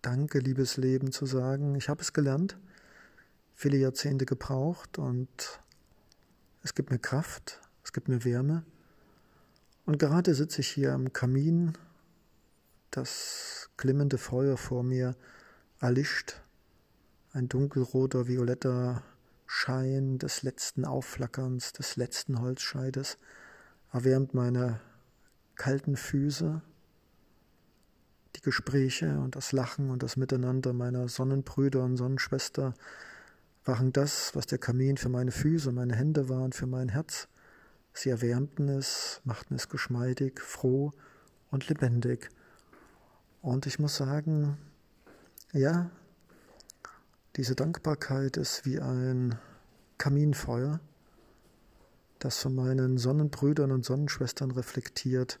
Danke, 0.00 0.40
liebes 0.40 0.76
Leben 0.76 1.12
zu 1.12 1.24
sagen. 1.24 1.76
Ich 1.76 1.88
habe 1.88 2.02
es 2.02 2.12
gelernt, 2.12 2.58
viele 3.54 3.76
Jahrzehnte 3.76 4.26
gebraucht 4.26 4.98
und 4.98 5.60
es 6.64 6.74
gibt 6.74 6.90
mir 6.90 6.98
Kraft, 6.98 7.60
es 7.84 7.92
gibt 7.92 8.08
mir 8.08 8.24
Wärme. 8.24 8.64
Und 9.86 10.00
gerade 10.00 10.34
sitze 10.34 10.62
ich 10.62 10.68
hier 10.68 10.94
am 10.94 11.12
Kamin, 11.12 11.78
das 12.90 13.70
glimmende 13.76 14.18
Feuer 14.18 14.56
vor 14.56 14.82
mir 14.82 15.14
erlischt, 15.78 16.42
ein 17.32 17.48
dunkelroter, 17.48 18.28
violetter 18.28 19.02
Schein 19.46 20.18
des 20.18 20.42
letzten 20.42 20.84
Aufflackerns, 20.84 21.72
des 21.72 21.96
letzten 21.96 22.40
Holzscheides 22.40 23.18
erwärmt 23.92 24.34
meine 24.34 24.80
kalten 25.54 25.96
Füße, 25.96 26.62
die 28.36 28.40
Gespräche 28.40 29.18
und 29.20 29.36
das 29.36 29.52
Lachen 29.52 29.90
und 29.90 30.02
das 30.02 30.16
Miteinander 30.16 30.72
meiner 30.72 31.08
Sonnenbrüder 31.08 31.84
und 31.84 31.96
Sonnenschwester 31.96 32.74
waren 33.64 33.92
das, 33.92 34.34
was 34.34 34.46
der 34.46 34.58
Kamin 34.58 34.96
für 34.96 35.08
meine 35.08 35.30
Füße, 35.30 35.70
meine 35.72 35.94
Hände 35.94 36.28
war 36.28 36.42
und 36.42 36.54
für 36.54 36.66
mein 36.66 36.88
Herz. 36.88 37.28
Sie 37.92 38.08
erwärmten 38.08 38.68
es, 38.68 39.20
machten 39.24 39.54
es 39.54 39.68
geschmeidig, 39.68 40.40
froh 40.40 40.92
und 41.50 41.68
lebendig. 41.68 42.30
Und 43.42 43.66
ich 43.66 43.78
muss 43.78 43.96
sagen, 43.96 44.56
ja, 45.52 45.90
diese 47.36 47.54
Dankbarkeit 47.54 48.36
ist 48.36 48.64
wie 48.66 48.80
ein 48.80 49.38
Kaminfeuer, 49.98 50.80
das 52.18 52.38
von 52.38 52.54
meinen 52.54 52.98
Sonnenbrüdern 52.98 53.72
und 53.72 53.84
Sonnenschwestern 53.84 54.50
reflektiert, 54.50 55.40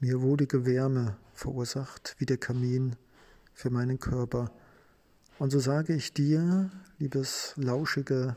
mir 0.00 0.22
wohlige 0.22 0.64
Wärme 0.64 1.16
verursacht, 1.34 2.14
wie 2.18 2.26
der 2.26 2.38
Kamin 2.38 2.96
für 3.52 3.70
meinen 3.70 3.98
Körper. 3.98 4.50
Und 5.38 5.50
so 5.50 5.58
sage 5.58 5.94
ich 5.94 6.12
dir, 6.12 6.70
liebes 6.98 7.54
lauschige 7.56 8.36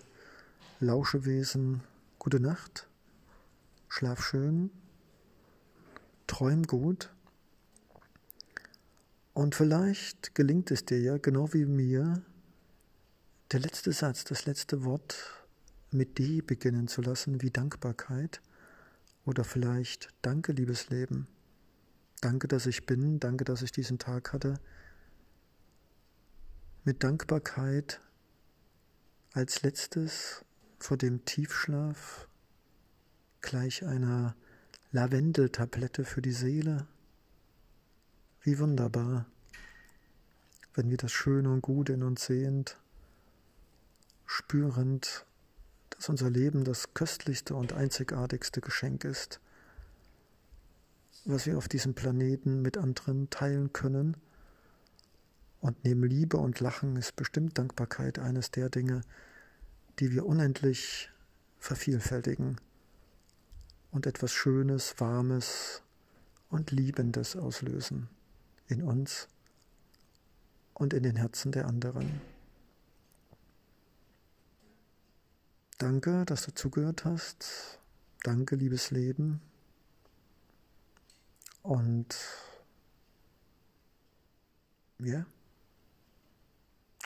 Lauschewesen, 0.80 1.82
gute 2.20 2.40
Nacht 2.40 2.88
Schlaf 3.98 4.22
schön, 4.22 4.72
träum 6.28 6.64
gut. 6.64 7.14
Und 9.34 9.56
vielleicht 9.56 10.36
gelingt 10.36 10.70
es 10.70 10.84
dir 10.84 11.00
ja, 11.00 11.18
genau 11.18 11.54
wie 11.54 11.66
mir, 11.66 12.22
der 13.56 13.62
letzte 13.62 13.94
Satz, 13.94 14.26
das 14.26 14.46
letzte 14.46 14.84
Wort 14.84 15.16
mit 15.90 16.20
D 16.20 16.42
beginnen 16.42 16.90
zu 16.90 17.02
lassen, 17.02 17.42
wie 17.42 17.52
Dankbarkeit. 17.52 18.42
Oder 19.24 19.46
vielleicht 19.46 20.10
Danke, 20.22 20.52
liebes 20.52 20.90
Leben. 20.90 21.30
Danke, 22.20 22.50
dass 22.50 22.66
ich 22.66 22.86
bin. 22.86 23.18
Danke, 23.22 23.46
dass 23.46 23.62
ich 23.62 23.72
diesen 23.72 23.98
Tag 23.98 24.34
hatte. 24.34 24.60
Mit 26.84 27.02
Dankbarkeit 27.02 28.02
als 29.32 29.62
letztes 29.62 30.44
vor 30.78 30.98
dem 30.98 31.24
Tiefschlaf 31.24 32.28
gleich 33.40 33.86
einer 33.86 34.36
Lavendeltablette 34.92 36.04
für 36.04 36.22
die 36.22 36.34
Seele. 36.34 36.88
Wie 38.42 38.60
wunderbar, 38.60 39.28
wenn 40.74 40.90
wir 40.90 40.98
das 40.98 41.14
Schöne 41.14 41.50
und 41.54 41.62
Gute 41.62 41.94
in 41.94 42.04
uns 42.04 42.26
sehend, 42.26 42.78
spürend, 44.26 45.26
dass 45.90 46.10
unser 46.10 46.30
Leben 46.30 46.64
das 46.64 46.94
köstlichste 46.94 47.56
und 47.56 47.74
einzigartigste 47.74 48.62
Geschenk 48.62 49.04
ist, 49.04 49.40
was 51.26 51.46
wir 51.46 51.58
auf 51.58 51.68
diesem 51.68 51.94
Planeten 51.94 52.62
mit 52.62 52.78
anderen 52.78 53.30
teilen 53.30 53.74
können. 53.74 54.18
Und 55.62 55.84
neben 55.84 56.04
Liebe 56.04 56.38
und 56.38 56.60
Lachen 56.60 56.96
ist 56.96 57.16
bestimmt 57.16 57.58
Dankbarkeit 57.58 58.20
eines 58.20 58.52
der 58.52 58.70
Dinge, 58.70 59.02
die 60.00 60.12
wir 60.12 60.26
unendlich 60.26 61.10
vervielfältigen 61.58 62.58
und 63.92 64.06
etwas 64.06 64.34
Schönes, 64.34 64.96
Warmes 65.00 65.82
und 66.50 66.72
Liebendes 66.72 67.36
auslösen 67.36 68.10
in 68.68 68.84
uns 68.84 69.28
und 70.74 70.94
in 70.94 71.04
den 71.04 71.16
Herzen 71.16 71.52
der 71.52 71.68
anderen. 71.68 72.22
Danke, 75.78 76.24
dass 76.26 76.46
du 76.46 76.54
zugehört 76.54 77.04
hast. 77.04 77.80
Danke, 78.24 78.56
liebes 78.56 78.92
Leben. 78.92 79.42
Und 81.64 82.16
ja, 85.00 85.26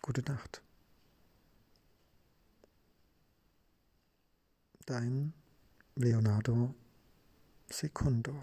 gute 0.03 0.21
Nacht. 0.21 0.61
Dein 4.85 5.33
Leonardo 5.95 6.75
Secundo. 7.69 8.35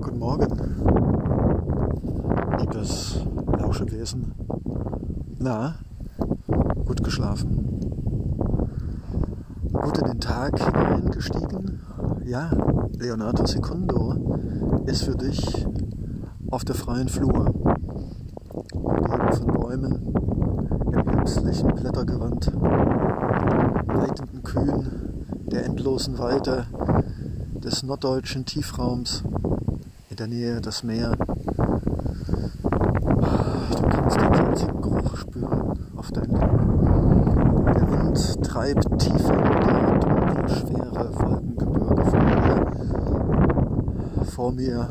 Guten 0.00 0.18
Morgen, 0.18 0.83
liebes 2.74 3.20
Lauschewesen. 3.46 4.34
Na, 5.38 5.76
gut 6.84 7.04
geschlafen? 7.04 7.78
Gut 9.72 9.98
in 9.98 10.04
den 10.06 10.20
Tag 10.20 10.58
hineingestiegen? 10.58 11.80
Ja, 12.24 12.50
Leonardo 12.98 13.46
Secundo 13.46 14.16
ist 14.86 15.04
für 15.04 15.14
dich 15.14 15.66
auf 16.50 16.64
der 16.64 16.74
freien 16.74 17.08
Flur, 17.08 17.54
umgeben 18.72 19.32
von 19.32 19.46
Bäumen, 19.46 20.14
im 20.92 21.08
herbstlichen 21.08 21.74
Blättergewand, 21.74 22.52
leitenden 23.86 24.42
Kühen 24.42 24.90
der 25.46 25.64
endlosen 25.66 26.18
Weite 26.18 26.66
des 27.62 27.84
norddeutschen 27.84 28.44
Tiefraums 28.44 29.22
in 30.10 30.16
der 30.16 30.26
Nähe 30.26 30.60
das 30.60 30.82
Meer. 30.82 31.16
Du 32.64 33.82
kannst 33.88 34.16
den 34.20 34.34
salzigen 34.34 34.80
Geruch 34.82 35.16
spüren 35.16 35.78
auf 35.96 36.10
deinen 36.12 36.34
Lippen. 36.34 37.64
Der 37.74 37.90
Wind 37.90 38.44
treibt 38.44 38.98
tiefer 38.98 39.34
in 39.34 39.42
der 39.66 39.98
dunkelschwere 39.98 41.14
Wolkengebirge 41.14 42.04
vor 42.04 42.20
mir. 42.20 42.66
Vor 44.44 44.52
mir 44.52 44.86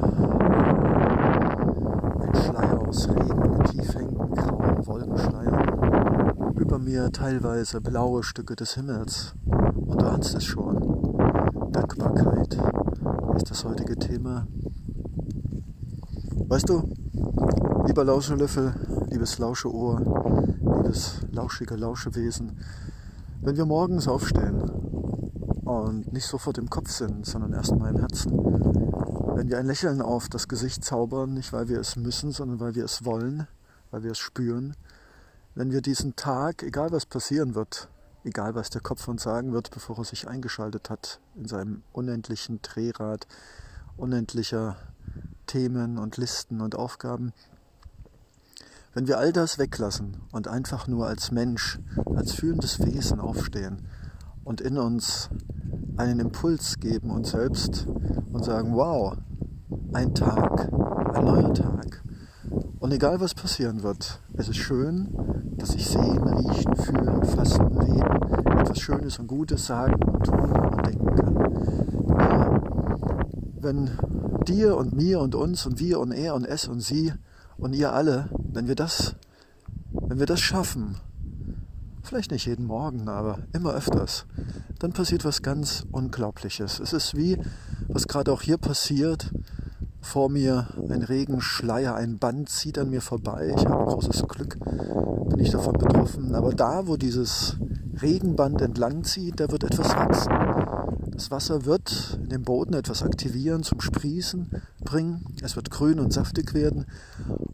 ein 2.22 2.36
Schleier 2.42 2.88
aus 2.88 3.08
Regen, 3.08 3.64
tief 3.66 3.94
hängenden 3.94 4.32
grauen 4.32 4.88
Wolkenschleier 4.88 6.34
über 6.58 6.80
mir 6.80 7.12
teilweise 7.12 7.80
blaue 7.80 8.24
Stücke 8.24 8.56
des 8.56 8.74
Himmels. 8.74 9.36
Und 9.46 10.02
du 10.02 10.06
ahnst 10.08 10.34
es 10.34 10.44
schon. 10.44 10.80
Dankbarkeit 11.72 12.58
ist 13.36 13.52
das 13.52 13.64
heutige 13.64 13.96
Thema. 13.96 14.48
Weißt 16.48 16.68
du, 16.68 16.92
lieber 17.86 18.06
Lauschenlöffel, 18.06 18.74
liebes 19.12 19.38
lausche 19.38 19.72
Ohr, 19.72 20.02
liebes 20.78 21.28
lauschige 21.32 21.76
Lauschewesen, 21.76 22.58
wenn 23.44 23.56
wir 23.56 23.68
morgens 23.68 24.08
aufstehen 24.08 24.64
und 25.64 26.12
nicht 26.12 26.26
sofort 26.26 26.58
im 26.58 26.72
Kopf 26.72 26.90
sind, 26.90 27.28
sondern 27.28 27.54
erstmal 27.54 27.92
im 27.92 28.00
Herzen, 28.00 28.43
wenn 29.36 29.50
wir 29.50 29.58
ein 29.58 29.66
Lächeln 29.66 30.02
auf 30.02 30.30
das 30.30 30.48
Gesicht 30.48 30.84
zaubern, 30.86 31.34
nicht 31.34 31.54
weil 31.54 31.68
wir 31.68 31.80
es 31.80 31.96
müssen, 31.96 32.32
sondern 32.32 32.60
weil 32.60 32.76
wir 32.76 32.86
es 32.86 33.04
wollen, 33.04 33.48
weil 33.92 34.04
wir 34.04 34.12
es 34.12 34.20
spüren, 34.20 34.76
wenn 35.56 35.72
wir 35.72 35.82
diesen 35.82 36.16
Tag, 36.16 36.64
egal 36.64 36.92
was 36.92 37.06
passieren 37.06 37.56
wird, 37.56 37.90
egal 38.24 38.56
was 38.56 38.70
der 38.70 38.82
Kopf 38.82 39.08
uns 39.08 39.24
sagen 39.24 39.54
wird, 39.54 39.72
bevor 39.72 39.98
er 39.98 40.04
sich 40.04 40.28
eingeschaltet 40.28 40.90
hat 40.90 41.20
in 41.36 41.48
seinem 41.48 41.84
unendlichen 41.92 42.62
Drehrad 42.62 43.28
unendlicher 43.98 44.78
Themen 45.46 45.98
und 45.98 46.18
Listen 46.18 46.62
und 46.62 46.76
Aufgaben, 46.76 47.34
wenn 48.94 49.08
wir 49.08 49.18
all 49.18 49.34
das 49.34 49.58
weglassen 49.58 50.18
und 50.32 50.48
einfach 50.48 50.88
nur 50.88 51.08
als 51.08 51.32
Mensch, 51.32 51.80
als 52.16 52.34
fühlendes 52.34 52.80
Wesen 52.80 53.20
aufstehen 53.20 53.88
und 54.44 54.62
in 54.62 54.78
uns 54.78 55.30
einen 55.98 56.20
Impuls 56.20 56.80
geben 56.80 57.12
uns 57.12 57.32
selbst 57.32 57.88
und 58.32 58.44
sagen, 58.44 58.76
wow, 58.76 59.16
ein 59.94 60.14
Tag, 60.14 60.72
ein 61.16 61.26
neuer 61.26 61.54
Tag. 61.54 62.04
Und 62.80 62.92
egal 62.92 63.20
was 63.20 63.34
passieren 63.34 63.84
wird, 63.84 64.20
es 64.34 64.50
ist 64.50 64.58
schön, 64.58 65.10
dass 65.58 65.76
ich 65.76 65.88
sehen, 65.88 66.24
riechen, 66.24 66.76
fühlen, 66.76 67.24
fassen, 67.24 67.66
reden, 67.78 68.60
etwas 68.60 68.80
Schönes 68.80 69.20
und 69.20 69.28
Gutes 69.28 69.66
sagen 69.66 70.02
und 70.04 70.26
tun 70.26 70.52
und 70.52 70.86
denken 70.86 71.16
kann. 71.16 71.36
Ja, 72.20 72.62
wenn 73.62 73.92
dir 74.46 74.76
und 74.76 74.94
mir 74.94 75.20
und 75.20 75.36
uns 75.36 75.66
und 75.66 75.80
wir 75.80 76.00
und 76.00 76.12
er 76.12 76.36
und 76.36 76.46
es 76.46 76.68
und 76.68 76.82
sie 76.82 77.14
und 77.58 77.74
ihr 77.74 77.94
alle, 77.94 78.30
wenn 78.52 78.68
wir 78.68 78.76
das, 78.76 79.16
wenn 79.94 80.20
wir 80.20 80.26
das 80.26 80.42
schaffen, 80.42 80.98
vielleicht 82.04 82.32
nicht 82.32 82.46
jeden 82.46 82.66
Morgen, 82.66 83.08
aber 83.08 83.40
immer 83.54 83.74
öfters, 83.74 84.26
dann 84.80 84.94
passiert 84.94 85.26
was 85.26 85.42
ganz 85.42 85.86
Unglaubliches. 85.92 86.80
Es 86.80 86.94
ist 86.94 87.16
wie, 87.16 87.40
was 87.88 88.08
gerade 88.08 88.32
auch 88.32 88.42
hier 88.42 88.58
passiert. 88.58 89.32
Vor 90.02 90.30
mir 90.30 90.68
ein 90.90 91.02
Regenschleier, 91.02 91.96
ein 91.96 92.18
Band 92.20 92.50
zieht 92.50 92.78
an 92.78 92.90
mir 92.90 93.00
vorbei. 93.00 93.54
Ich 93.56 93.66
habe 93.66 93.86
großes 93.86 94.28
Glück, 94.28 94.60
bin 95.30 95.40
ich 95.40 95.50
davon 95.50 95.78
betroffen. 95.78 96.36
Aber 96.36 96.54
da, 96.54 96.88
wo 96.88 96.98
dieses 96.98 97.56
Regenband 98.02 98.62
entlang 98.62 99.06
zieht, 99.06 99.40
da 99.40 99.50
wird 99.50 99.64
etwas 99.64 99.90
wachsen. 99.96 100.34
Das 101.12 101.32
Wasser 101.32 101.64
wird 101.64 102.20
in 102.22 102.30
dem 102.30 102.44
Boden 102.44 102.74
etwas 102.74 103.02
aktivieren, 103.02 103.64
zum 103.64 103.80
Sprießen 103.80 104.50
bringen. 104.84 105.26
Es 105.42 105.56
wird 105.56 105.72
grün 105.72 106.00
und 106.00 106.12
saftig 106.12 106.54
werden. 106.54 106.86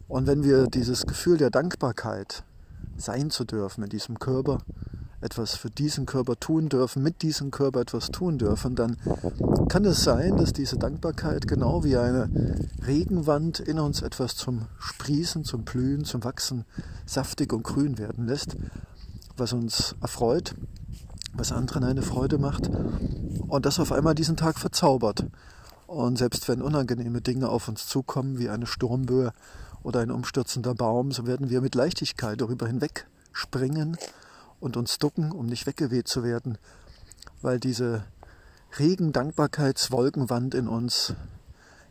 Und 0.08 0.26
wenn 0.26 0.42
wir 0.42 0.66
dieses 0.66 1.06
Gefühl 1.06 1.36
der 1.36 1.50
Dankbarkeit 1.50 2.42
sein 3.00 3.30
zu 3.30 3.44
dürfen 3.44 3.84
in 3.84 3.90
diesem 3.90 4.18
Körper, 4.18 4.58
etwas 5.20 5.54
für 5.54 5.70
diesen 5.70 6.06
Körper 6.06 6.38
tun 6.38 6.68
dürfen, 6.68 7.02
mit 7.02 7.22
diesem 7.22 7.50
Körper 7.50 7.80
etwas 7.80 8.10
tun 8.10 8.38
dürfen, 8.38 8.74
dann 8.74 8.96
kann 9.68 9.84
es 9.84 10.02
sein, 10.02 10.36
dass 10.36 10.52
diese 10.52 10.78
Dankbarkeit 10.78 11.46
genau 11.46 11.84
wie 11.84 11.96
eine 11.96 12.30
Regenwand 12.86 13.60
in 13.60 13.78
uns 13.78 14.02
etwas 14.02 14.34
zum 14.34 14.66
Sprießen, 14.78 15.44
zum 15.44 15.64
Blühen, 15.64 16.04
zum 16.04 16.24
Wachsen 16.24 16.64
saftig 17.04 17.52
und 17.52 17.64
grün 17.64 17.98
werden 17.98 18.26
lässt, 18.26 18.56
was 19.36 19.52
uns 19.52 19.94
erfreut, 20.00 20.54
was 21.34 21.52
anderen 21.52 21.84
eine 21.84 22.02
Freude 22.02 22.38
macht 22.38 22.70
und 23.48 23.66
das 23.66 23.78
auf 23.78 23.92
einmal 23.92 24.14
diesen 24.14 24.36
Tag 24.36 24.58
verzaubert. 24.58 25.26
Und 25.86 26.18
selbst 26.18 26.48
wenn 26.48 26.62
unangenehme 26.62 27.20
Dinge 27.20 27.48
auf 27.48 27.68
uns 27.68 27.86
zukommen, 27.88 28.38
wie 28.38 28.48
eine 28.48 28.66
Sturmböe 28.66 29.32
oder 29.82 30.00
ein 30.00 30.10
umstürzender 30.10 30.74
Baum, 30.74 31.12
so 31.12 31.26
werden 31.26 31.50
wir 31.50 31.60
mit 31.60 31.74
Leichtigkeit 31.74 32.40
darüber 32.40 32.66
hinweg 32.66 33.06
springen 33.32 33.96
und 34.60 34.76
uns 34.76 34.98
ducken, 34.98 35.32
um 35.32 35.46
nicht 35.46 35.66
weggeweht 35.66 36.08
zu 36.08 36.22
werden, 36.22 36.58
weil 37.42 37.58
diese 37.58 38.04
Regen-Dankbarkeitswolkenwand 38.78 40.54
in 40.54 40.68
uns 40.68 41.14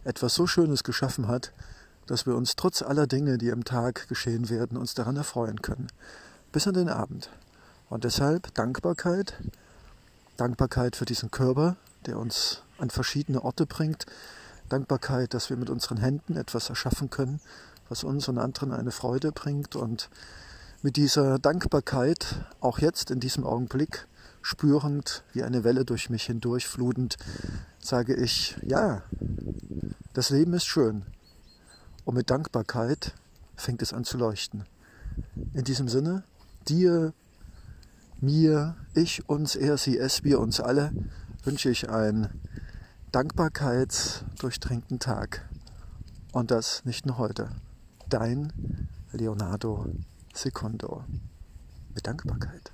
etwas 0.04 0.36
so 0.36 0.47
Schönes 0.47 0.84
geschaffen 0.84 1.28
hat, 1.28 1.52
dass 2.06 2.25
wir 2.25 2.36
uns 2.36 2.56
trotz 2.56 2.82
aller 2.82 3.06
Dinge, 3.06 3.38
die 3.38 3.49
im 3.49 3.65
Tag 3.65 4.08
geschehen 4.08 4.49
werden, 4.49 4.78
uns 4.78 4.93
daran 4.93 5.17
erfreuen 5.17 5.62
können. 5.62 5.88
Bis 6.52 6.67
an 6.67 6.73
den 6.73 6.89
Abend. 6.89 7.30
Und 7.89 8.04
deshalb 8.04 8.54
Dankbarkeit, 8.54 9.36
Dankbarkeit 10.38 10.95
für 10.95 11.06
diesen 11.06 11.32
Körper, 11.32 11.75
der 12.06 12.17
uns 12.17 12.63
an 12.78 12.89
verschiedene 12.89 13.43
Orte 13.43 13.65
bringt, 13.65 14.06
Dankbarkeit, 14.69 15.34
dass 15.34 15.49
wir 15.49 15.58
mit 15.58 15.69
unseren 15.69 15.97
Händen 15.97 16.38
etwas 16.38 16.69
erschaffen 16.69 17.10
können, 17.10 17.41
was 17.89 18.04
uns 18.04 18.28
und 18.28 18.38
anderen 18.38 18.71
eine 18.71 18.91
Freude 18.91 19.32
bringt 19.32 19.75
und 19.75 20.10
mit 20.82 20.95
dieser 20.95 21.39
Dankbarkeit, 21.39 22.45
auch 22.62 22.80
jetzt 22.80 23.12
in 23.12 23.19
diesem 23.19 23.43
Augenblick, 23.43 24.08
spürend 24.41 25.23
wie 25.34 25.43
eine 25.43 25.63
Welle 25.63 25.84
durch 25.84 26.10
mich 26.10 26.23
hindurchflutend, 26.23 27.17
sage 27.80 28.15
ich, 28.15 28.56
ja, 28.62 29.04
das 30.13 30.30
Leben 30.30 30.54
ist 30.54 30.65
schön. 30.65 31.06
Und 32.06 32.15
mit 32.15 32.30
Dankbarkeit 32.30 33.13
fängt 33.58 33.82
es 33.82 33.91
an 33.93 34.06
zu 34.06 34.17
leuchten. 34.17 34.65
In 35.54 35.65
diesem 35.65 35.89
Sinne, 35.89 36.23
dir 36.67 37.13
mir, 38.21 38.75
ich, 38.93 39.28
uns, 39.28 39.56
er, 39.56 39.78
sie, 39.78 39.97
es, 39.97 40.23
wir, 40.23 40.39
uns 40.39 40.60
alle 40.60 40.91
wünsche 41.43 41.69
ich 41.69 41.89
einen 41.89 42.30
dankbarkeitsdurchtränkten 43.12 44.99
Tag. 44.99 45.47
Und 46.32 46.52
das 46.52 46.86
nicht 46.86 47.06
nur 47.06 47.17
heute 47.17 47.49
dein 48.10 48.52
Leonardo 49.12 49.86
Secondo. 50.34 51.04
Mit 51.93 52.06
Dankbarkeit. 52.06 52.72